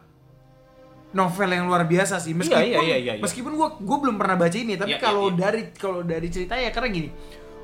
[1.11, 3.21] novel yang luar biasa sih meskipun iya, iya, iya, iya.
[3.21, 5.41] meskipun gua gua belum pernah baca ini tapi Iya, kalau iya, iya.
[5.43, 7.09] dari kalau dari ceritanya karena gini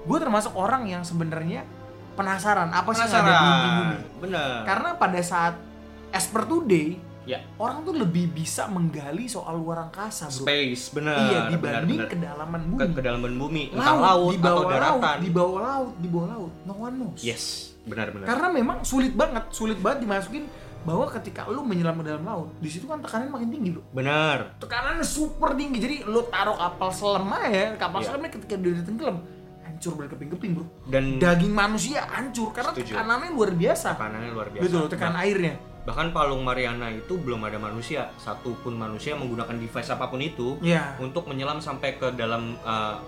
[0.04, 1.64] gua termasuk orang yang sebenarnya
[2.14, 3.96] penasaran apa sih yang ada di bumi
[4.28, 4.68] Bener.
[4.68, 5.56] karena pada saat
[6.12, 11.18] as per today ya, orang tuh lebih bisa menggali soal luar angkasa bro space bener.
[11.20, 12.10] iya bener, dibanding bener.
[12.10, 15.18] kedalaman ke bumi kedalaman bumi, entah laut, laut, di atau bawah laut daratan.
[15.20, 17.44] di bawah laut di bawah laut no one knows Yes,
[17.84, 18.26] benar-benar.
[18.26, 20.46] karena memang sulit banget sulit banget dimasukin
[20.80, 24.56] bahwa ketika lu menyelam ke dalam laut di situ kan tekanan makin tinggi bro Benar.
[24.58, 28.08] tekanannya super tinggi jadi lu taruh kapal selam aja kapal Iya.
[28.10, 29.18] selamnya ketika dia tenggelam
[29.62, 32.96] hancur berkeping-keping bro Dan daging manusia hancur karena Setuju.
[32.96, 34.64] tekanannya luar biasa tekanannya luar biasa.
[34.66, 35.54] betul tekanan airnya
[35.90, 40.62] Bahkan Palung Mariana itu belum ada manusia, satu pun manusia menggunakan device apa pun itu
[40.62, 43.02] ya untuk menyelam sampai ke dalam uh,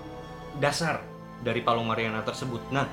[0.58, 1.06] dasar
[1.46, 2.74] dari Palung Mariana tersebut.
[2.74, 2.90] Nah,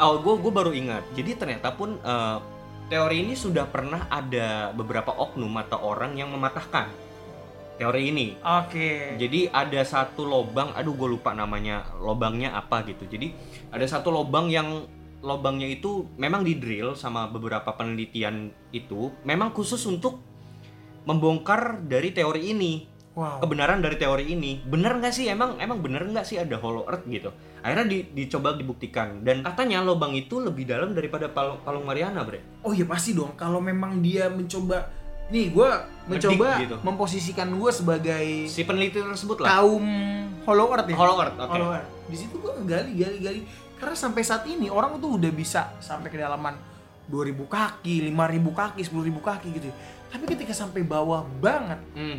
[0.00, 1.04] oh, gue gue baru ingat.
[1.12, 2.40] Jadi ternyata pun uh,
[2.88, 6.88] teori ini sudah pernah ada beberapa oknum atau orang yang mematahkan
[7.76, 8.40] teori ini.
[8.40, 13.04] oke Jadi ada satu lobang, aduh gue lupa namanya lobangnya apa gitu.
[13.04, 13.36] Jadi
[13.68, 14.88] ada satu lobang yang
[15.20, 20.20] lobangnya itu memang di drill sama beberapa penelitian itu memang khusus untuk
[21.04, 22.72] membongkar dari teori ini
[23.14, 26.84] wow kebenaran dari teori ini bener nggak sih emang emang bener nggak sih ada hollow
[26.84, 27.30] earth gitu
[27.62, 32.42] akhirnya di- dicoba dibuktikan dan katanya lobang itu lebih dalam daripada palung, palung Mariana bre
[32.62, 33.38] Oh iya pasti dong.
[33.38, 34.90] Kalau memang dia mencoba,
[35.30, 35.70] nih gue
[36.06, 36.76] mencoba gitu.
[36.82, 39.86] memposisikan gue sebagai si peneliti tersebut lah kaum
[40.42, 40.94] Hollow Earth ya.
[40.94, 41.90] hollow earth oke Hollow Earth.
[42.06, 43.40] Di situ gue gali, gali, gali.
[43.76, 46.56] Karena sampai saat ini orang tuh udah bisa sampai kedalaman
[47.06, 48.16] 2000 kaki, 5000
[48.50, 49.68] kaki, 10000 kaki gitu.
[50.06, 52.18] Tapi ketika sampai bawah banget, Hmm,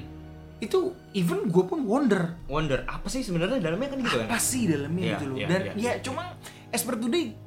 [0.58, 0.80] itu
[1.12, 5.04] even gue pun wonder wonder apa sih sebenarnya dalamnya kan gitu kan apa sih dalamnya
[5.04, 5.38] Iya, gitu loh.
[5.38, 5.74] iya, Dan iya.
[5.78, 6.34] ya cuma
[6.68, 7.38] as per today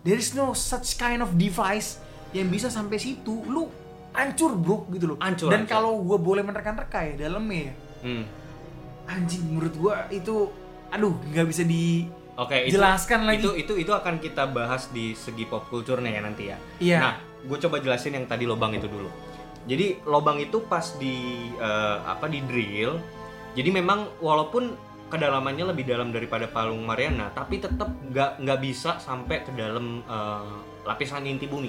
[0.00, 1.96] there is no such kind of device
[2.32, 3.44] yang bisa sampai situ.
[3.44, 3.68] Lu
[4.10, 5.18] hancur bro gitu loh.
[5.18, 8.24] Hancur, Dan kalau gue boleh menerka-nerka ya dalamnya ya, Hmm.
[9.06, 10.34] anjing menurut gue itu
[10.88, 12.08] aduh nggak bisa di
[12.40, 13.44] Oke, itu, Jelaskan lagi.
[13.44, 16.56] Itu itu itu akan kita bahas di segi pop culture-nya ya nanti ya.
[16.80, 16.98] Iya.
[17.04, 19.12] Nah, gue coba jelasin yang tadi lobang itu dulu.
[19.68, 22.96] Jadi lobang itu pas di eh, apa di drill.
[23.52, 24.72] Jadi memang walaupun
[25.12, 30.56] kedalamannya lebih dalam daripada palung Mariana, tapi tetap nggak nggak bisa sampai ke dalam eh,
[30.88, 31.68] lapisan inti bumi.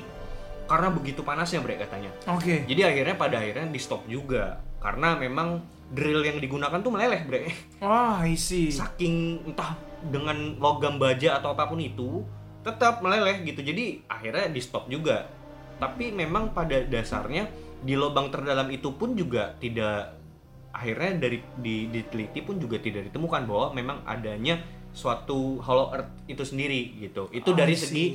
[0.71, 2.15] Karena begitu panasnya bre katanya.
[2.31, 2.63] Oke.
[2.63, 5.59] Jadi akhirnya pada akhirnya di stop juga karena memang
[5.91, 7.51] drill yang digunakan tuh meleleh bre
[7.83, 8.71] Wah, I see.
[8.71, 12.25] saking entah dengan logam baja atau apa pun itu
[12.61, 13.61] tetap meleleh gitu.
[13.61, 15.25] Jadi akhirnya di stop juga.
[15.81, 17.49] Tapi memang pada dasarnya
[17.81, 20.13] di lubang terdalam itu pun juga tidak
[20.71, 24.61] akhirnya dari di, diteliti pun juga tidak ditemukan bahwa memang adanya
[24.93, 27.27] suatu hollow earth itu sendiri gitu.
[27.33, 27.85] Itu Oh, dari see.
[27.89, 28.05] segi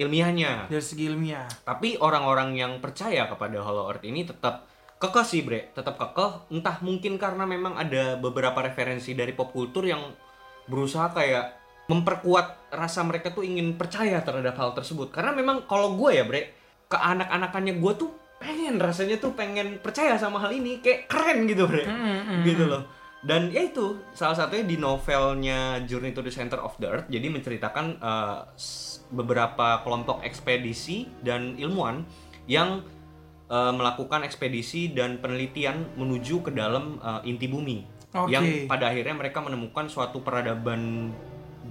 [0.00, 0.72] ilmiahnya.
[0.72, 1.44] Dari segi ilmiah.
[1.62, 4.64] tapi orang-orang yang percaya kepada Hollow Earth ini tetap
[4.96, 5.74] kekeh sih bre.
[5.76, 6.56] Tetap kekeh.
[6.56, 10.00] Entah mungkin karena memang ada beberapa referensi dari pop culture yang
[10.66, 15.10] berusaha kayak memperkuat rasa mereka tuh ingin percaya terhadap hal tersebut.
[15.10, 16.54] Karena memang kalau gue ya bre
[16.86, 21.66] ke anak-anakannya gue tuh pengen rasanya tuh pengen percaya sama hal ini kayak keren gitu
[21.66, 21.84] bre.
[21.84, 22.42] Mm-mm.
[22.42, 22.82] gitu loh.
[23.20, 27.28] Dan ya itu salah satunya di novelnya Journey to the Center of the Earth jadi
[27.28, 28.00] menceritakan
[28.56, 32.00] s- beberapa kelompok ekspedisi dan ilmuwan
[32.48, 32.80] yang
[33.44, 38.34] eh, melakukan ekspedisi dan penelitian menuju ke dalam eh, inti bumi Oke.
[38.34, 41.14] yang pada akhirnya mereka menemukan suatu peradaban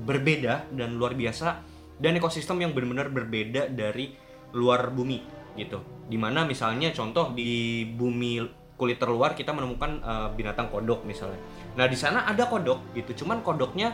[0.07, 1.59] berbeda dan luar biasa
[1.99, 4.15] dan ekosistem yang benar-benar berbeda dari
[4.55, 5.19] luar bumi
[5.59, 5.83] gitu.
[6.07, 8.39] Di mana misalnya contoh di bumi
[8.79, 11.37] kulit terluar kita menemukan eh, binatang kodok misalnya.
[11.75, 13.91] Nah di sana ada kodok gitu cuman kodoknya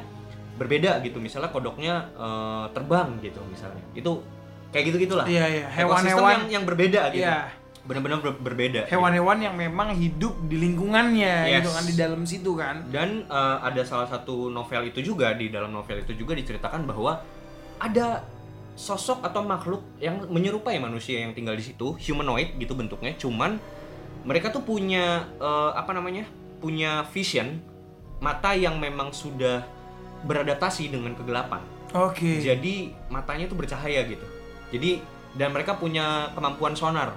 [0.61, 1.17] berbeda gitu.
[1.17, 3.81] Misalnya kodoknya eh, terbang gitu misalnya.
[3.97, 4.21] Itu
[4.69, 5.65] kayak gitu gitulah Iya, iya.
[5.73, 6.31] ekosistem Hewan-hewan.
[6.37, 7.25] yang yang berbeda gitu.
[7.25, 7.64] Iya.
[7.85, 8.97] Benar-benar ber- berbeda gitu.
[8.97, 11.61] Hewan-hewan yang memang hidup di lingkungannya Yes.
[11.61, 12.75] gitu kan di dalam situ kan.
[12.89, 17.21] Dan eh, ada salah satu novel itu juga di dalam novel itu juga diceritakan bahwa
[17.77, 18.25] ada
[18.75, 23.55] sosok atau makhluk yang menyerupai manusia yang tinggal di situ, humanoid gitu bentuknya, cuman
[24.25, 26.25] mereka tuh punya eh, apa namanya?
[26.55, 27.61] punya vision
[28.17, 29.61] mata yang memang sudah
[30.25, 31.61] beradaptasi dengan kegelapan.
[31.93, 32.41] Oke.
[32.41, 34.25] Jadi matanya tuh bercahaya gitu.
[34.73, 34.97] Jadi
[35.37, 37.13] dan mereka punya kemampuan sonar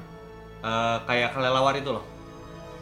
[0.59, 2.05] Eh, kayak kelelawar itu loh.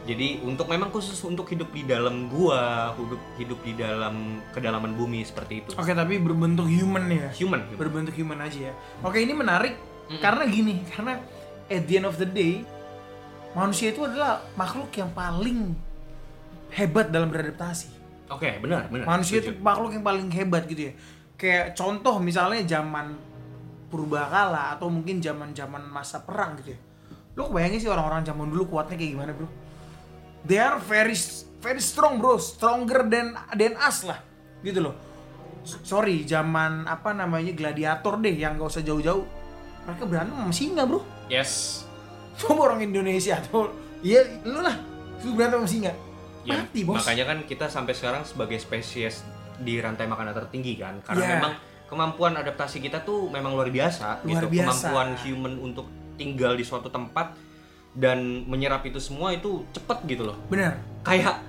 [0.07, 5.21] Jadi untuk memang khusus untuk hidup di dalam gua, hidup hidup di dalam kedalaman bumi
[5.21, 5.69] seperti itu.
[5.75, 7.27] Oke, tapi berbentuk human ya.
[7.35, 7.61] Human.
[7.67, 7.75] human.
[7.75, 8.73] Berbentuk human aja ya.
[9.03, 9.75] Oke, ini menarik
[10.23, 11.19] karena gini, karena
[11.67, 12.63] at the end of the day
[13.51, 15.75] manusia itu adalah makhluk yang paling
[16.71, 17.91] hebat dalam beradaptasi.
[18.31, 19.05] Oke, benar, benar.
[19.07, 19.59] Manusia Setuju.
[19.59, 20.93] itu makhluk yang paling hebat gitu ya.
[21.35, 23.15] Kayak contoh misalnya zaman
[23.87, 26.79] purbakala atau mungkin zaman-zaman masa perang gitu ya.
[27.37, 29.47] Lo bayangin sih orang-orang zaman dulu kuatnya kayak gimana, Bro?
[30.43, 31.13] They are very
[31.59, 32.41] very strong, Bro.
[32.41, 34.17] Stronger than than us lah.
[34.59, 34.97] Gitu loh.
[35.63, 39.21] Sorry, zaman apa namanya gladiator deh yang gak usah jauh-jauh.
[39.85, 41.03] Mereka berantem sama singa, Bro.
[41.27, 41.83] Yes.
[42.35, 43.69] Coba orang Indonesia tuh,
[43.99, 44.77] iya lu lah,
[45.21, 45.91] lu berantem sama singa.
[46.41, 47.03] Ya, Mati, Bos.
[47.03, 49.19] makanya kan kita sampai sekarang sebagai spesies
[49.57, 51.31] di rantai makanan tertinggi kan karena Iya.
[51.35, 54.87] memang kemampuan adaptasi kita tuh memang luar biasa Luar gitu biasa.
[54.87, 57.37] kemampuan human untuk tinggal di suatu tempat
[57.93, 60.77] dan menyerap itu semua itu cepet gitu loh Bener.
[61.01, 61.41] kayak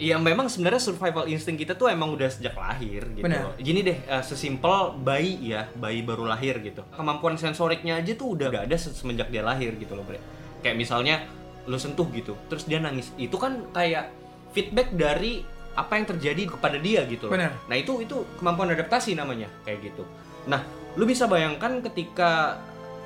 [0.00, 3.52] ya memang sebenarnya survival instinct kita tuh emang udah sejak lahir gitu Benar.
[3.52, 3.54] loh.
[3.60, 6.80] Gini deh, eh, sesimpel bayi ya, bayi baru lahir gitu.
[6.96, 10.16] Kemampuan sensoriknya aja tuh udah udah ada se- semenjak dia lahir gitu loh, Bre.
[10.64, 11.28] Kayak misalnya
[11.68, 13.12] lu sentuh gitu, terus dia nangis.
[13.20, 14.08] Itu kan kayak
[14.56, 15.44] feedback dari
[15.76, 17.36] apa yang terjadi kepada dia gitu loh.
[17.36, 17.52] Benar.
[17.68, 20.08] Nah, itu itu kemampuan adaptasi namanya, kayak gitu.
[20.48, 20.64] Nah,
[20.96, 22.56] lu bisa bayangkan ketika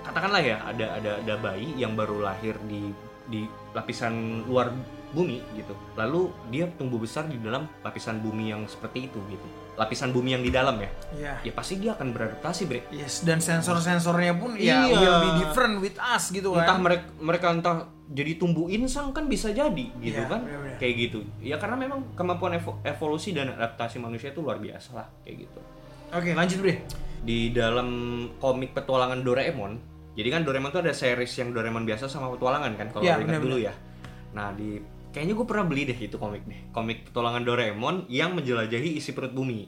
[0.05, 2.93] katakanlah ya ada ada ada bayi yang baru lahir di
[3.25, 3.41] di
[3.73, 4.69] lapisan luar
[5.11, 5.73] bumi gitu.
[5.95, 9.47] Lalu dia tumbuh besar di dalam lapisan bumi yang seperti itu gitu.
[9.75, 10.91] Lapisan bumi yang di dalam ya.
[11.13, 11.33] Iya.
[11.41, 12.87] Ya pasti dia akan beradaptasi, Bre.
[12.91, 14.93] Yes, dan sensor-sensornya pun ya Iya.
[14.93, 16.63] will be different with us gitu kan.
[16.63, 20.45] Entah mereka mereka entah jadi tumbuh insang kan bisa jadi gitu Iya, kan.
[20.45, 20.79] benar-benar.
[20.79, 21.19] Kayak gitu.
[21.41, 25.59] Ya karena memang kemampuan evo- evolusi dan adaptasi manusia itu luar biasa lah kayak gitu.
[26.13, 26.75] Oke, lanjut Bre.
[27.19, 27.89] Di dalam
[28.37, 29.73] komik petualangan Doraemon,
[30.15, 33.43] jadi kan Doraemon tuh ada series yang Doraemon biasa sama petualangan kan kalau lu ingat
[33.43, 33.75] dulu ya.
[34.35, 34.79] Nah, di
[35.11, 36.71] kayaknya gue pernah beli deh itu komik deh.
[36.71, 39.67] Komik petualangan Doraemon yang menjelajahi isi perut bumi.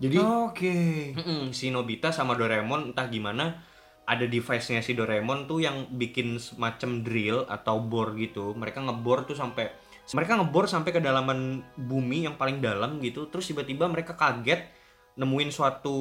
[0.00, 0.76] Jadi Oke.
[1.14, 3.62] Mm-mm, si Nobita sama Doraemon entah gimana
[4.08, 8.56] ada device-nya si Doraemon tuh yang bikin semacam drill atau bor gitu.
[8.56, 9.70] Mereka ngebor tuh sampai
[10.12, 13.28] mereka ngebor sampai kedalaman bumi yang paling dalam gitu.
[13.28, 14.81] Terus tiba-tiba mereka kaget
[15.12, 15.96] nemuin suatu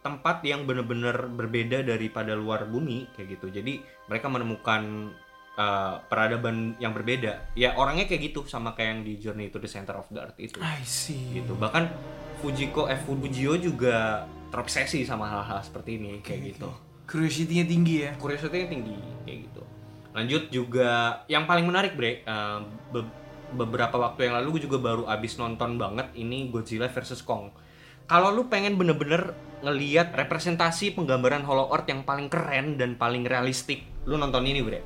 [0.00, 3.52] tempat yang bener-bener berbeda daripada luar bumi kayak gitu.
[3.52, 5.12] Jadi mereka menemukan
[5.54, 7.52] uh, peradaban yang berbeda.
[7.52, 10.38] Ya orangnya kayak gitu sama kayak yang di Journey to the Center of the Earth
[10.40, 11.40] itu I see.
[11.40, 11.92] gitu bahkan
[12.40, 16.68] Fujiko eh Fujio juga terobsesi sama hal-hal seperti ini kayak gitu
[17.04, 18.10] Curiosity-nya tinggi ya.
[18.16, 19.62] curiosity tinggi kayak gitu
[20.14, 22.58] lanjut juga yang paling menarik bre eh,
[22.92, 23.12] be-
[23.52, 27.50] beberapa waktu yang lalu gue juga baru abis nonton banget ini Godzilla versus Kong
[28.04, 29.32] kalau lu pengen bener-bener
[29.64, 34.80] ngeliat representasi penggambaran Hollow Earth yang paling keren dan paling realistik lu nonton ini bre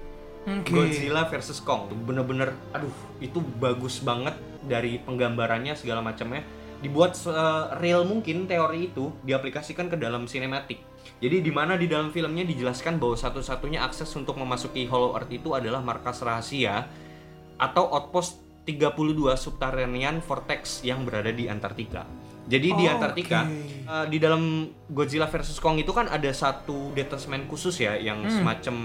[0.49, 0.71] Oke.
[0.71, 6.47] Godzilla versus Kong bener-bener aduh itu bagus banget dari penggambarannya segala macamnya
[6.79, 7.35] dibuat se-
[7.83, 10.79] real mungkin teori itu diaplikasikan ke dalam sinematik
[11.19, 15.59] jadi di mana di dalam filmnya dijelaskan bahwa satu-satunya akses untuk memasuki Hollow Earth itu
[15.59, 16.87] adalah markas rahasia
[17.59, 18.39] atau outpost
[18.71, 22.05] 32 subterranean vortex yang berada di Antartika.
[22.49, 23.85] Jadi di Oh, Antartika oke.
[23.85, 24.43] eh, di dalam
[24.89, 28.33] Godzilla versus Kong itu kan ada satu detachment khusus ya yang Hmm.
[28.33, 28.77] semacam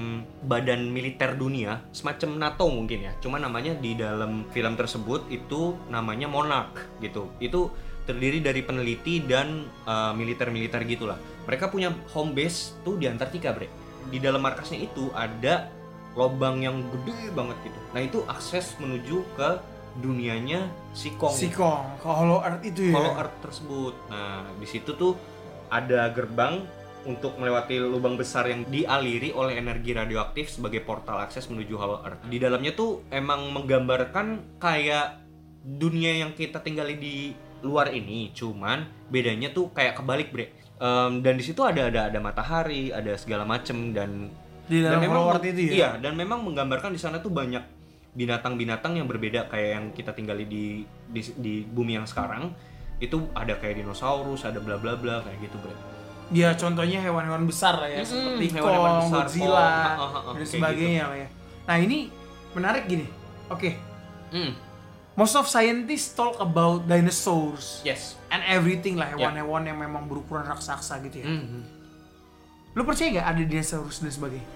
[0.43, 3.15] badan militer dunia, semacam NATO mungkin ya.
[3.17, 7.31] Cuma namanya di dalam film tersebut itu namanya Monarch gitu.
[7.39, 7.71] Itu
[8.03, 11.15] terdiri dari peneliti dan eh, militer-militer gitulah.
[11.43, 13.71] Mereka punya home base tuh di Antartika, Bre.
[14.05, 15.71] Di dalam markasnya itu ada
[16.13, 17.79] lobang yang gede banget gitu.
[17.89, 19.49] Nah, itu akses menuju ke
[20.01, 21.33] dunianya si Kong.
[21.33, 22.93] Si Kong, Hollow Earth itu ya.
[22.97, 23.93] Hollow Earth tersebut.
[24.09, 25.13] Nah, di situ tuh
[25.69, 26.65] ada gerbang
[27.03, 32.23] untuk melewati lubang besar yang dialiri oleh energi radioaktif sebagai portal akses menuju Hollow Earth.
[32.25, 35.19] Di dalamnya tuh emang menggambarkan kayak
[35.63, 37.15] dunia yang kita tinggali di
[37.63, 40.51] luar ini, cuman bedanya tuh kayak kebalik, Bre.
[40.79, 44.31] Em, dan di situ ada ada ada matahari, ada segala macem dan
[44.63, 45.71] Di dalam Hollow Earth itu ya.
[45.75, 47.82] Iya, dan memang menggambarkan di sana tuh banyak
[48.13, 52.53] binatang-binatang yang berbeda kayak yang kita tinggali di di, di bumi yang sekarang.
[53.01, 55.75] Itu ada kayak dinosaurus, ada bla bla bla kayak gitu, Bre.
[56.31, 60.19] Ya contohnya hewan-hewan besar lah ya, Mm-mm, seperti hewan-hewan Kong, besar, Godzilla, Kong, ha, ha,
[60.23, 61.27] ha, dan sebagainya lah ya.
[61.67, 61.97] Nah ini
[62.55, 63.05] menarik gini.
[63.51, 63.75] Oke,
[64.33, 64.55] Hmm,
[65.13, 68.17] most of scientists talk about dinosaurs yes.
[68.33, 71.27] and everything lah hewan-hewan yang memang berukuran raksasa gitu ya.
[71.29, 71.63] Hmm, hmm.
[72.73, 74.47] Lu percaya nggak ada dinosaurus dan sebagainya?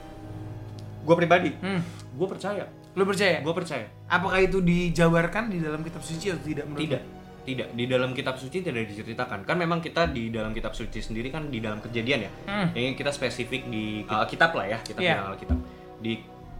[1.05, 1.83] Gue pribadi, Hmm.
[2.15, 2.65] gue percaya.
[2.97, 3.37] Lu percaya?
[3.45, 3.85] Gue percaya.
[4.09, 7.01] Apakah itu dijabarkan di dalam kitab suci atau tidak menurut Tidak,
[7.45, 9.45] tidak di dalam kitab suci tidak diceritakan.
[9.45, 12.31] Kan memang kita di dalam kitab suci sendiri kan di dalam kejadian ya.
[12.49, 12.67] Hmm.
[12.73, 15.13] Ini kita spesifik di uh, kitab lah ya, kita Iya.
[15.13, 15.57] bilang Alkitab.
[16.01, 16.13] Di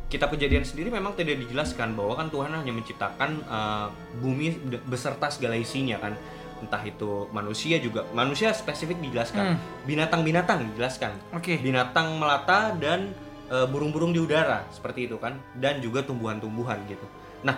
[0.08, 3.90] kitab kejadian sendiri memang tidak dijelaskan bahwa kan Tuhan hanya menciptakan uh,
[4.22, 6.14] bumi beserta segala isinya kan.
[6.58, 9.58] Entah itu manusia juga, manusia spesifik dijelaskan.
[9.58, 9.60] Hmm.
[9.90, 11.34] Binatang-binatang dijelaskan.
[11.34, 11.58] Oke.
[11.60, 13.12] Binatang melata dan
[13.48, 17.08] burung-burung di udara seperti itu kan dan juga tumbuhan-tumbuhan gitu.
[17.48, 17.56] Nah,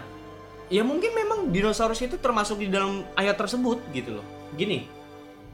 [0.69, 4.25] ya mungkin memang dinosaurus itu termasuk di dalam ayat tersebut gitu loh.
[4.53, 4.85] Gini,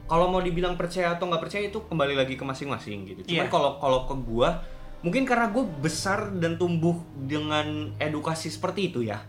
[0.04, 3.20] kalau mau dibilang percaya atau nggak percaya itu kembali lagi ke masing-masing gitu.
[3.32, 4.60] Cuman kalau kalau ke gua
[5.04, 9.22] mungkin karena gue besar dan tumbuh dengan edukasi seperti itu ya.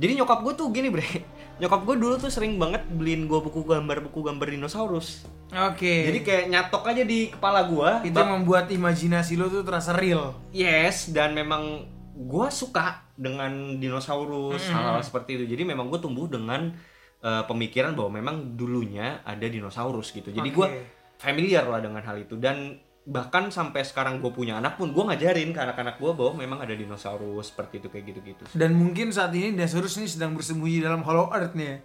[0.00, 1.04] Jadi nyokap gue tuh gini bre,
[1.60, 5.28] nyokap gue dulu tuh sering banget beliin gue buku gambar buku gambar dinosaurus.
[5.52, 6.08] Oke.
[6.08, 8.00] Jadi kayak nyatok aja di kepala gua.
[8.00, 10.32] itu yang membuat imajinasi lo tuh terasa real.
[10.56, 11.84] Yes, dan memang
[12.16, 15.44] gue suka dengan dinosaurus hal-hal seperti itu.
[15.44, 16.72] Jadi memang gue tumbuh dengan
[17.20, 20.32] uh, pemikiran bahwa memang dulunya ada dinosaurus gitu.
[20.32, 20.56] Jadi Oke.
[20.56, 20.68] gue
[21.20, 25.56] familiar lah dengan hal itu dan bahkan sampai sekarang gue punya anak pun gue ngajarin
[25.56, 28.42] ke anak-anak gue bahwa memang ada dinosaurus seperti itu kayak gitu-gitu.
[28.52, 31.76] Dan mungkin saat ini dinosaurus ini sedang bersembunyi dalam Hollow Earth nih ya.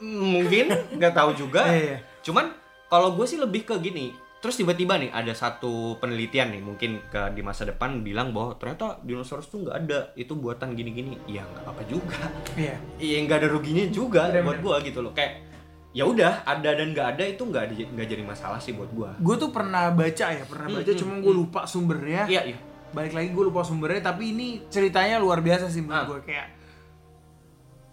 [0.00, 1.66] Mungkin nggak tahu juga.
[1.68, 1.98] Iya, iya.
[2.22, 2.54] Cuman
[2.86, 4.14] kalau gue sih lebih ke gini.
[4.40, 8.96] Terus tiba-tiba nih ada satu penelitian nih mungkin ke di masa depan bilang bahwa ternyata
[9.04, 11.20] dinosaurus tuh nggak ada itu buatan gini-gini.
[11.28, 12.24] Ya nggak apa-apa juga.
[12.56, 12.80] Iya.
[12.96, 15.12] Iya nggak ada ruginya juga Bener, buat gua gitu loh.
[15.12, 15.44] Kayak
[15.90, 19.10] ya udah ada dan nggak ada itu nggak nggak jadi masalah sih buat gua.
[19.18, 22.26] Gue tuh pernah baca ya, pernah baca, cuma gue lupa sumbernya.
[22.26, 22.58] Iya iya.
[22.90, 26.06] Balik lagi gue lupa sumbernya, tapi ini ceritanya luar biasa sih menurut Ah.
[26.08, 26.48] gue kayak.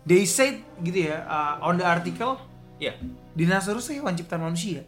[0.03, 2.39] They said gitu ya, uh, on the article,
[2.77, 2.95] Iya.
[3.33, 4.85] dinosaurus itu hewan ciptaan manusia.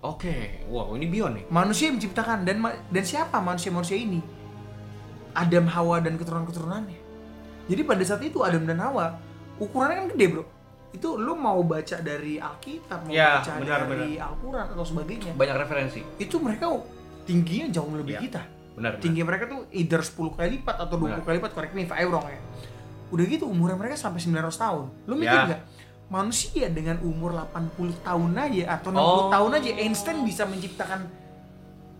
[0.00, 0.62] Oke.
[0.66, 1.44] Wow ini Bion nih.
[1.48, 4.22] Manusia yang menciptakan dan ma- dan siapa manusia-manusia ini?
[5.34, 6.96] Adam, Hawa dan keturunan-keturunannya.
[7.66, 9.18] Jadi pada saat itu Adam dan Hawa
[9.58, 10.44] ukurannya kan gede bro.
[10.96, 15.32] Itu lu mau baca dari Alkitab, mau Ya, baca benar, dari Al-Quran atau sebagainya.
[15.36, 16.00] Banyak referensi.
[16.16, 16.72] Itu mereka
[17.22, 18.20] tingginya jauh lebih Ya.
[18.22, 18.42] kita.
[18.72, 18.92] Benar.
[18.92, 18.92] benar.
[18.98, 21.20] Tinggi mereka tuh either 10 kali lipat atau 20 Benar.
[21.22, 22.40] kali lipat, correct me if I wrong ya.
[23.08, 24.84] Udah gitu umurnya mereka sampai 900 tahun.
[25.04, 25.44] Lu mikir Ya.
[25.46, 25.62] nggak?
[26.06, 29.28] Manusia dengan umur 80 tahun aja atau 60 Oh.
[29.28, 31.08] tahun aja Einstein bisa menciptakan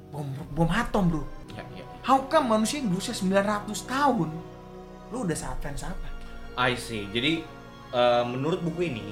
[0.08, 1.22] bom bom atom, Bro.
[1.50, 1.84] Ya, ya.
[2.02, 4.30] How come manusia yang berusia 900 tahun
[5.08, 6.06] lu udah saat fans apa?
[6.56, 7.08] I see.
[7.08, 7.40] Jadi
[7.90, 9.06] eh, menurut buku ini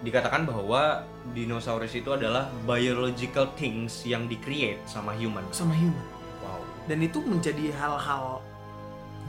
[0.00, 5.44] dikatakan bahwa dinosaurus itu adalah biological things yang di-create sama human.
[5.52, 6.06] Sama human.
[6.40, 6.64] Wow.
[6.88, 8.40] Dan itu menjadi hal-hal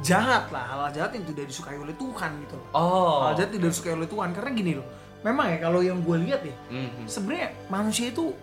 [0.02, 2.68] jahat lah, hal-hal jahat yang tidak disukai oleh Tuhan gitu loh.
[2.72, 3.28] Oh.
[3.28, 4.88] Hal jahat tidak disukai oleh Tuhan karena gini loh.
[5.22, 7.06] Memang ya kalau yang gue lihat ya, Mhm.
[7.06, 8.34] sebenarnya manusia itu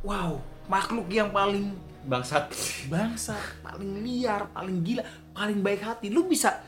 [0.00, 1.76] wow makhluk yang paling
[2.08, 2.48] Bangsat.
[2.88, 5.04] bangsa paling liar paling gila
[5.34, 6.64] paling baik hati lu bisa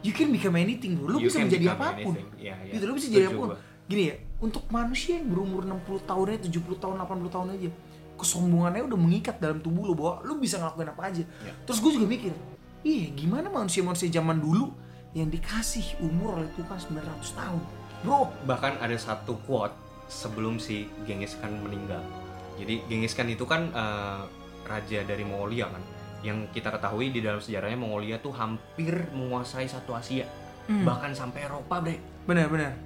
[0.00, 2.28] you can become anything bro lu You bisa menjadi apa pun anything.
[2.40, 2.72] Iya, iya.
[2.76, 3.48] gitu lu bisa jadi apa pun
[3.86, 7.70] gini ya untuk manusia yang berumur 60 tahun aja 70 tahun 80 tahun aja
[8.16, 11.52] kesombongannya udah mengikat dalam tubuh lu bahwa lu bisa ngelakuin apa aja Iya.
[11.64, 12.32] terus gue juga mikir
[12.80, 14.72] ih gimana manusia-manusia zaman dulu
[15.12, 17.00] yang dikasih umur oleh Tuhan 900
[17.36, 17.62] tahun
[18.00, 19.74] bro bahkan ada satu quote
[20.10, 22.02] sebelum si Genghis Khan meninggal.
[22.58, 24.20] Jadi Genghis Khan itu kan eh,
[24.66, 25.78] raja dari Mongolia kan,
[26.20, 30.28] yang kita ketahui di dalam sejarahnya Mongolia tuh hampir menguasai satu Asia,
[30.66, 30.84] Hmm.
[30.84, 31.96] bahkan sampai Eropa, bre.
[32.22, 32.76] benar-benar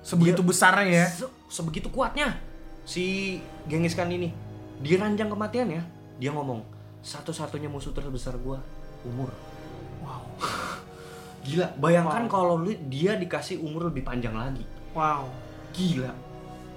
[0.00, 2.38] sebegitu Dia- besarnya ya Se- sebegitu kuatnya
[2.82, 4.32] si Genghis Khan ini.
[4.80, 5.82] Di ranjang kematiannya,
[6.16, 6.64] dia ngomong
[7.00, 8.62] satu-satunya musuh terbesar gua
[9.02, 9.28] umur.
[10.00, 10.24] wow
[11.40, 12.30] Gila, bayangkan Wow.
[12.30, 14.64] kalau lu dia dikasih umur lebih panjang lagi.
[14.90, 15.22] wow
[15.70, 16.10] gila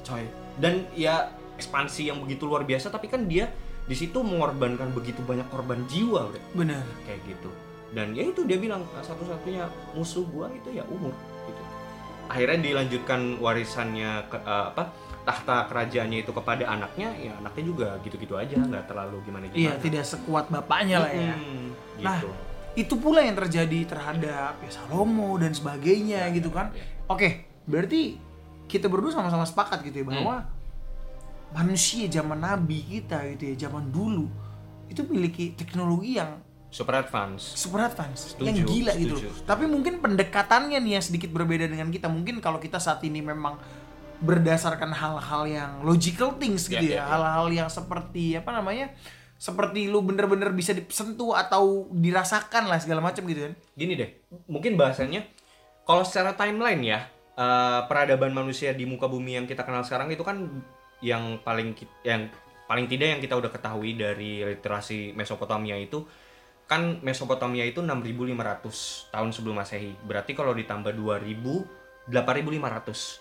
[0.02, 0.22] coy
[0.56, 3.50] dan ya ekspansi yang begitu luar biasa tapi kan dia
[3.84, 6.84] di situ mengorbankan begitu banyak korban jiwa udah benar.
[7.04, 7.50] Kayak gitu.
[7.94, 11.14] Dan ya itu dia bilang "Ah, satu-satunya musuh gua itu ya umur
[11.46, 11.62] gitu.
[12.32, 14.84] Akhirnya dilanjutkan warisannya ke, eh, apa
[15.24, 19.60] tahta kerajaannya itu kepada anaknya ya anaknya juga gitu-gitu aja nggak terlalu gimana gimana.
[19.60, 21.36] Iya, tidak sekuat bapaknya lah ya.
[22.04, 22.30] Nah, gitu.
[22.74, 26.74] Itu pula yang terjadi terhadap ya Salomo dan sebagainya gitu kan.
[26.74, 26.84] ya.
[27.08, 28.18] Oke, berarti
[28.66, 30.50] kita berdua sama-sama sepakat gitu ya bahwa
[31.54, 34.26] manusia zaman nabi kita gitu ya, zaman dulu
[34.90, 39.16] itu memiliki teknologi yang super advance super advance, Setuju, yang gila gitu.
[39.16, 39.28] setuju.
[39.30, 39.46] loh.
[39.46, 42.10] Tapi mungkin pendekatannya nih yang sedikit berbeda dengan kita.
[42.10, 43.62] Mungkin kalau kita saat ini memang
[44.18, 47.06] berdasarkan hal-hal yang logical things gitu Ya, ya, ya, ya.
[47.06, 48.90] hal-hal yang seperti apa namanya?
[49.38, 53.54] Seperti lu bener-bener bisa disentuh atau dirasakan lah segala macam gitu kan.
[53.74, 54.10] gini deh,
[54.48, 55.28] mungkin bahasanya
[55.84, 60.24] kalau secara timeline ya eh, peradaban manusia di muka bumi yang kita kenal sekarang itu
[60.24, 60.64] kan
[61.04, 61.76] yang paling
[62.08, 62.32] yang
[62.66, 66.08] paling tidak yang kita udah ketahui dari literasi Mesopotamia itu
[66.64, 69.94] kan Mesopotamia itu 6500 tahun sebelum Masehi.
[70.08, 73.20] Berarti kalau ditambah 2000 8500.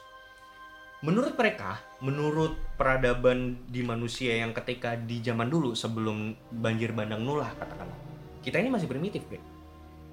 [1.03, 7.51] Menurut mereka, menurut peradaban di manusia yang ketika di zaman dulu sebelum banjir bandang nulah
[7.59, 7.99] katakanlah.
[8.43, 9.43] Kita ini masih primitif, Bre.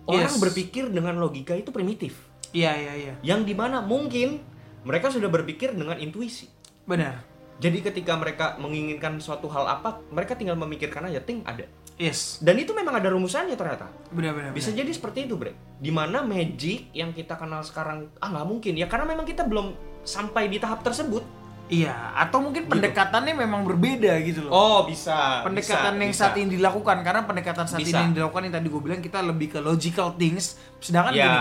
[0.09, 0.41] Orang Yes.
[0.41, 2.17] berpikir dengan logika itu primitif.
[2.49, 3.13] Iya iya iya.
[3.21, 4.41] Yang di mana mungkin
[4.81, 6.49] mereka sudah berpikir dengan intuisi.
[6.89, 7.21] Benar.
[7.59, 11.67] Jadi ketika mereka menginginkan suatu hal apa, mereka tinggal memikirkan aja, ting ada.
[11.99, 12.39] Yes.
[12.39, 13.91] Dan itu memang ada rumusannya ternyata.
[14.15, 14.51] Benar benar.
[14.55, 15.51] Bisa jadi seperti itu, Bre.
[15.75, 19.75] Di mana magic yang kita kenal sekarang, ah nggak mungkin ya, karena memang kita belum
[20.07, 21.21] sampai di tahap tersebut.
[21.69, 24.51] Iya, atau mungkin pendekatannya memang berbeda gitu loh.
[24.55, 25.45] Oh, bisa.
[25.45, 26.21] pendekatan bisa, yang bisa.
[26.25, 27.93] saat ini dilakukan karena pendekatan saat Bisa.
[27.93, 31.37] ini yang dilakukan yang tadi gue bilang kita lebih ke logical things sedangkan Ya, gini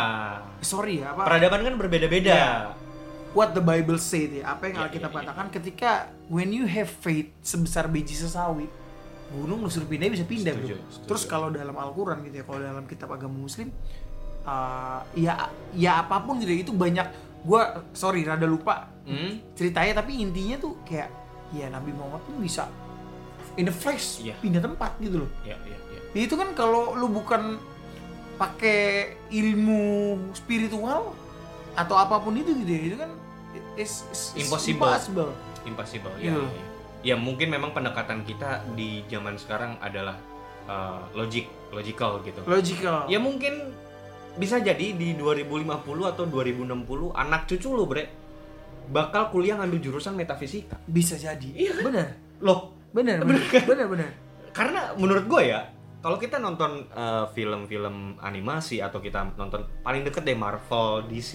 [0.60, 2.28] sorry ya apa peradaban kan berbeda-beda.
[2.28, 2.52] Ya.
[3.30, 5.18] What the Bible say ya apa yang Ya, Alkitab ya, ya.
[5.22, 5.90] katakan ketika
[6.26, 8.66] when you have faith sebesar biji sesawi
[9.28, 10.88] gunung lu suruh pindah bisa pindah Setuju, bro.
[10.88, 11.06] setuju.
[11.06, 13.68] terus kalau dalam Al-Quran gitu ya kalau dalam kitab agama Muslim
[14.42, 17.06] uh, ya ya apa pun gitu ya, itu banyak
[17.40, 17.62] gue
[17.92, 19.40] sorry rada lupa Hmm?
[19.52, 21.08] ceritanya tapi intinya tuh kayak
[21.50, 22.68] ya Nabi Muhammad pun bisa
[23.56, 24.36] in the flash Iya.
[24.36, 25.76] pindah tempat gitu loh ya, ya.
[26.12, 27.56] Ya, itu kan kalau lu bukan
[28.36, 29.80] pakai ilmu
[30.32, 31.16] spiritual
[31.78, 33.10] atau apa pun itu gitu ya itu kan
[33.78, 34.02] is,
[34.34, 34.90] Impossible.
[34.90, 35.30] impossible.
[35.62, 36.14] Impossible.
[36.18, 37.14] Ya, ya.
[37.14, 40.18] ya, mungkin memang pendekatan kita di zaman sekarang adalah
[40.66, 42.42] uh, logic, logical gitu.
[42.42, 43.70] logical Ya mungkin
[44.34, 45.70] bisa jadi di 2050
[46.14, 48.06] atau 2060 anak cucu lu bre
[48.88, 50.78] bakal kuliah ngambil jurusan metafisika.
[50.86, 51.84] bisa jadi Iya kan?
[51.86, 52.06] benar
[52.38, 54.10] Loh, benar benar benar benar
[54.54, 55.60] karena menurut gue ya
[55.98, 61.32] kalau kita nonton uh, film-film animasi atau kita nonton paling deket deh Marvel, DC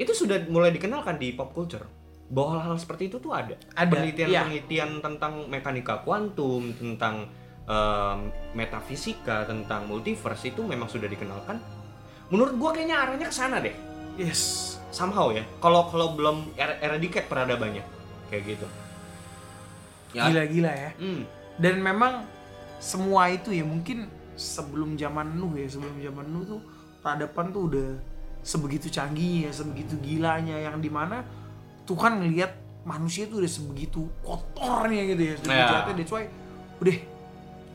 [0.00, 1.84] itu sudah mulai dikenalkan di pop culture.
[2.30, 7.28] Bahwa hal-hal seperti itu tuh ada, Ada, penelitian-penelitian tentang mekanika kuantum tentang
[7.68, 11.60] um, metafisika tentang multiverse itu memang sudah dikenalkan.
[12.32, 13.74] Menurut gua kayaknya arahnya ke sana deh.
[14.16, 14.78] Yes.
[14.88, 15.44] Somehow ya.
[15.60, 17.84] Kalau kalau belum er- eradicate peradabannya.
[18.32, 18.66] Kayak gitu.
[20.16, 20.90] Ya gila gila ya.
[20.96, 21.22] Hmm,
[21.60, 22.24] dan memang
[22.80, 26.60] semua itu ya mungkin sebelum zaman Nuh ya sebelum zaman Nuh tuh
[26.98, 27.88] peradaban tuh udah
[28.40, 31.20] sebegitu canggihnya sebegitu gilanya yang di mana
[31.84, 35.68] Tuhan ngelihat manusia tuh udah sebegitu kotornya gitu ya sebegitu Ya.
[35.68, 35.94] jahatnya.
[35.94, 36.24] That's why
[36.80, 36.96] udah.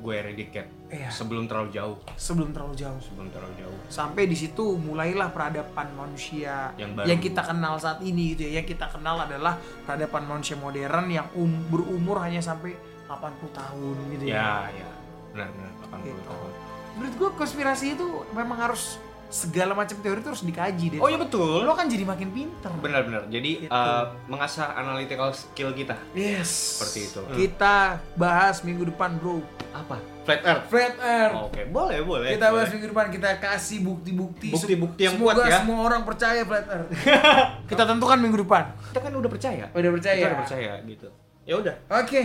[0.01, 0.69] Gue eradicate.
[0.85, 1.09] Iya.
[1.09, 1.97] sebelum terlalu jauh.
[2.13, 3.01] Sebelum terlalu jauh.
[3.01, 3.77] Sebelum terlalu jauh.
[3.89, 7.17] Sampai di situ mulailah peradaban manusia Yang baru.
[7.19, 8.61] kita kenal saat ini gitu ya.
[8.61, 14.23] Yang kita kenal adalah peradaban manusia modern yang um- berumur hanya sampai 80 tahun gitu
[14.25, 14.81] ya, ya.
[14.81, 14.89] ya.
[15.31, 16.21] Benar benar 80 Gitu.
[16.23, 16.51] tahun.
[16.95, 20.99] Menurut gua konspirasi itu memang harus segala macam teori itu harus dikaji deh.
[20.99, 21.59] Oh iya betul.
[21.61, 22.71] Lo kan jadi makin pinter.
[22.77, 23.73] Benar-benar jadi Gitu.
[23.73, 25.97] eh, mengasah analytical skill kita.
[26.13, 26.47] Yes.
[26.79, 27.19] Seperti itu.
[27.35, 27.75] kita
[28.15, 29.43] bahas minggu depan bro.
[29.75, 29.99] Apa?
[30.23, 30.65] Flat earth?
[30.69, 31.35] Flat earth.
[31.43, 31.61] Oke.
[31.67, 32.31] Boleh boleh.
[32.31, 32.73] Kita bahas boleh.
[32.79, 33.05] minggu depan.
[33.11, 34.49] Kita kasih bukti-bukti.
[34.49, 35.57] Bukti-bukti yang semoga kuat ya.
[35.59, 36.89] semua orang percaya flat earth.
[37.69, 38.63] Kita tentukan minggu depan.
[38.87, 39.65] Kita kan udah percaya.
[39.69, 40.15] Udah percaya.
[40.15, 41.07] Kita udah percaya gitu.
[41.43, 41.75] Ya udah.
[41.91, 42.21] Oke,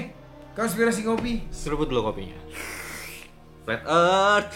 [0.61, 1.41] konspirasi kopi.
[1.49, 2.37] seruput dulu kopinya
[3.65, 4.55] flat earth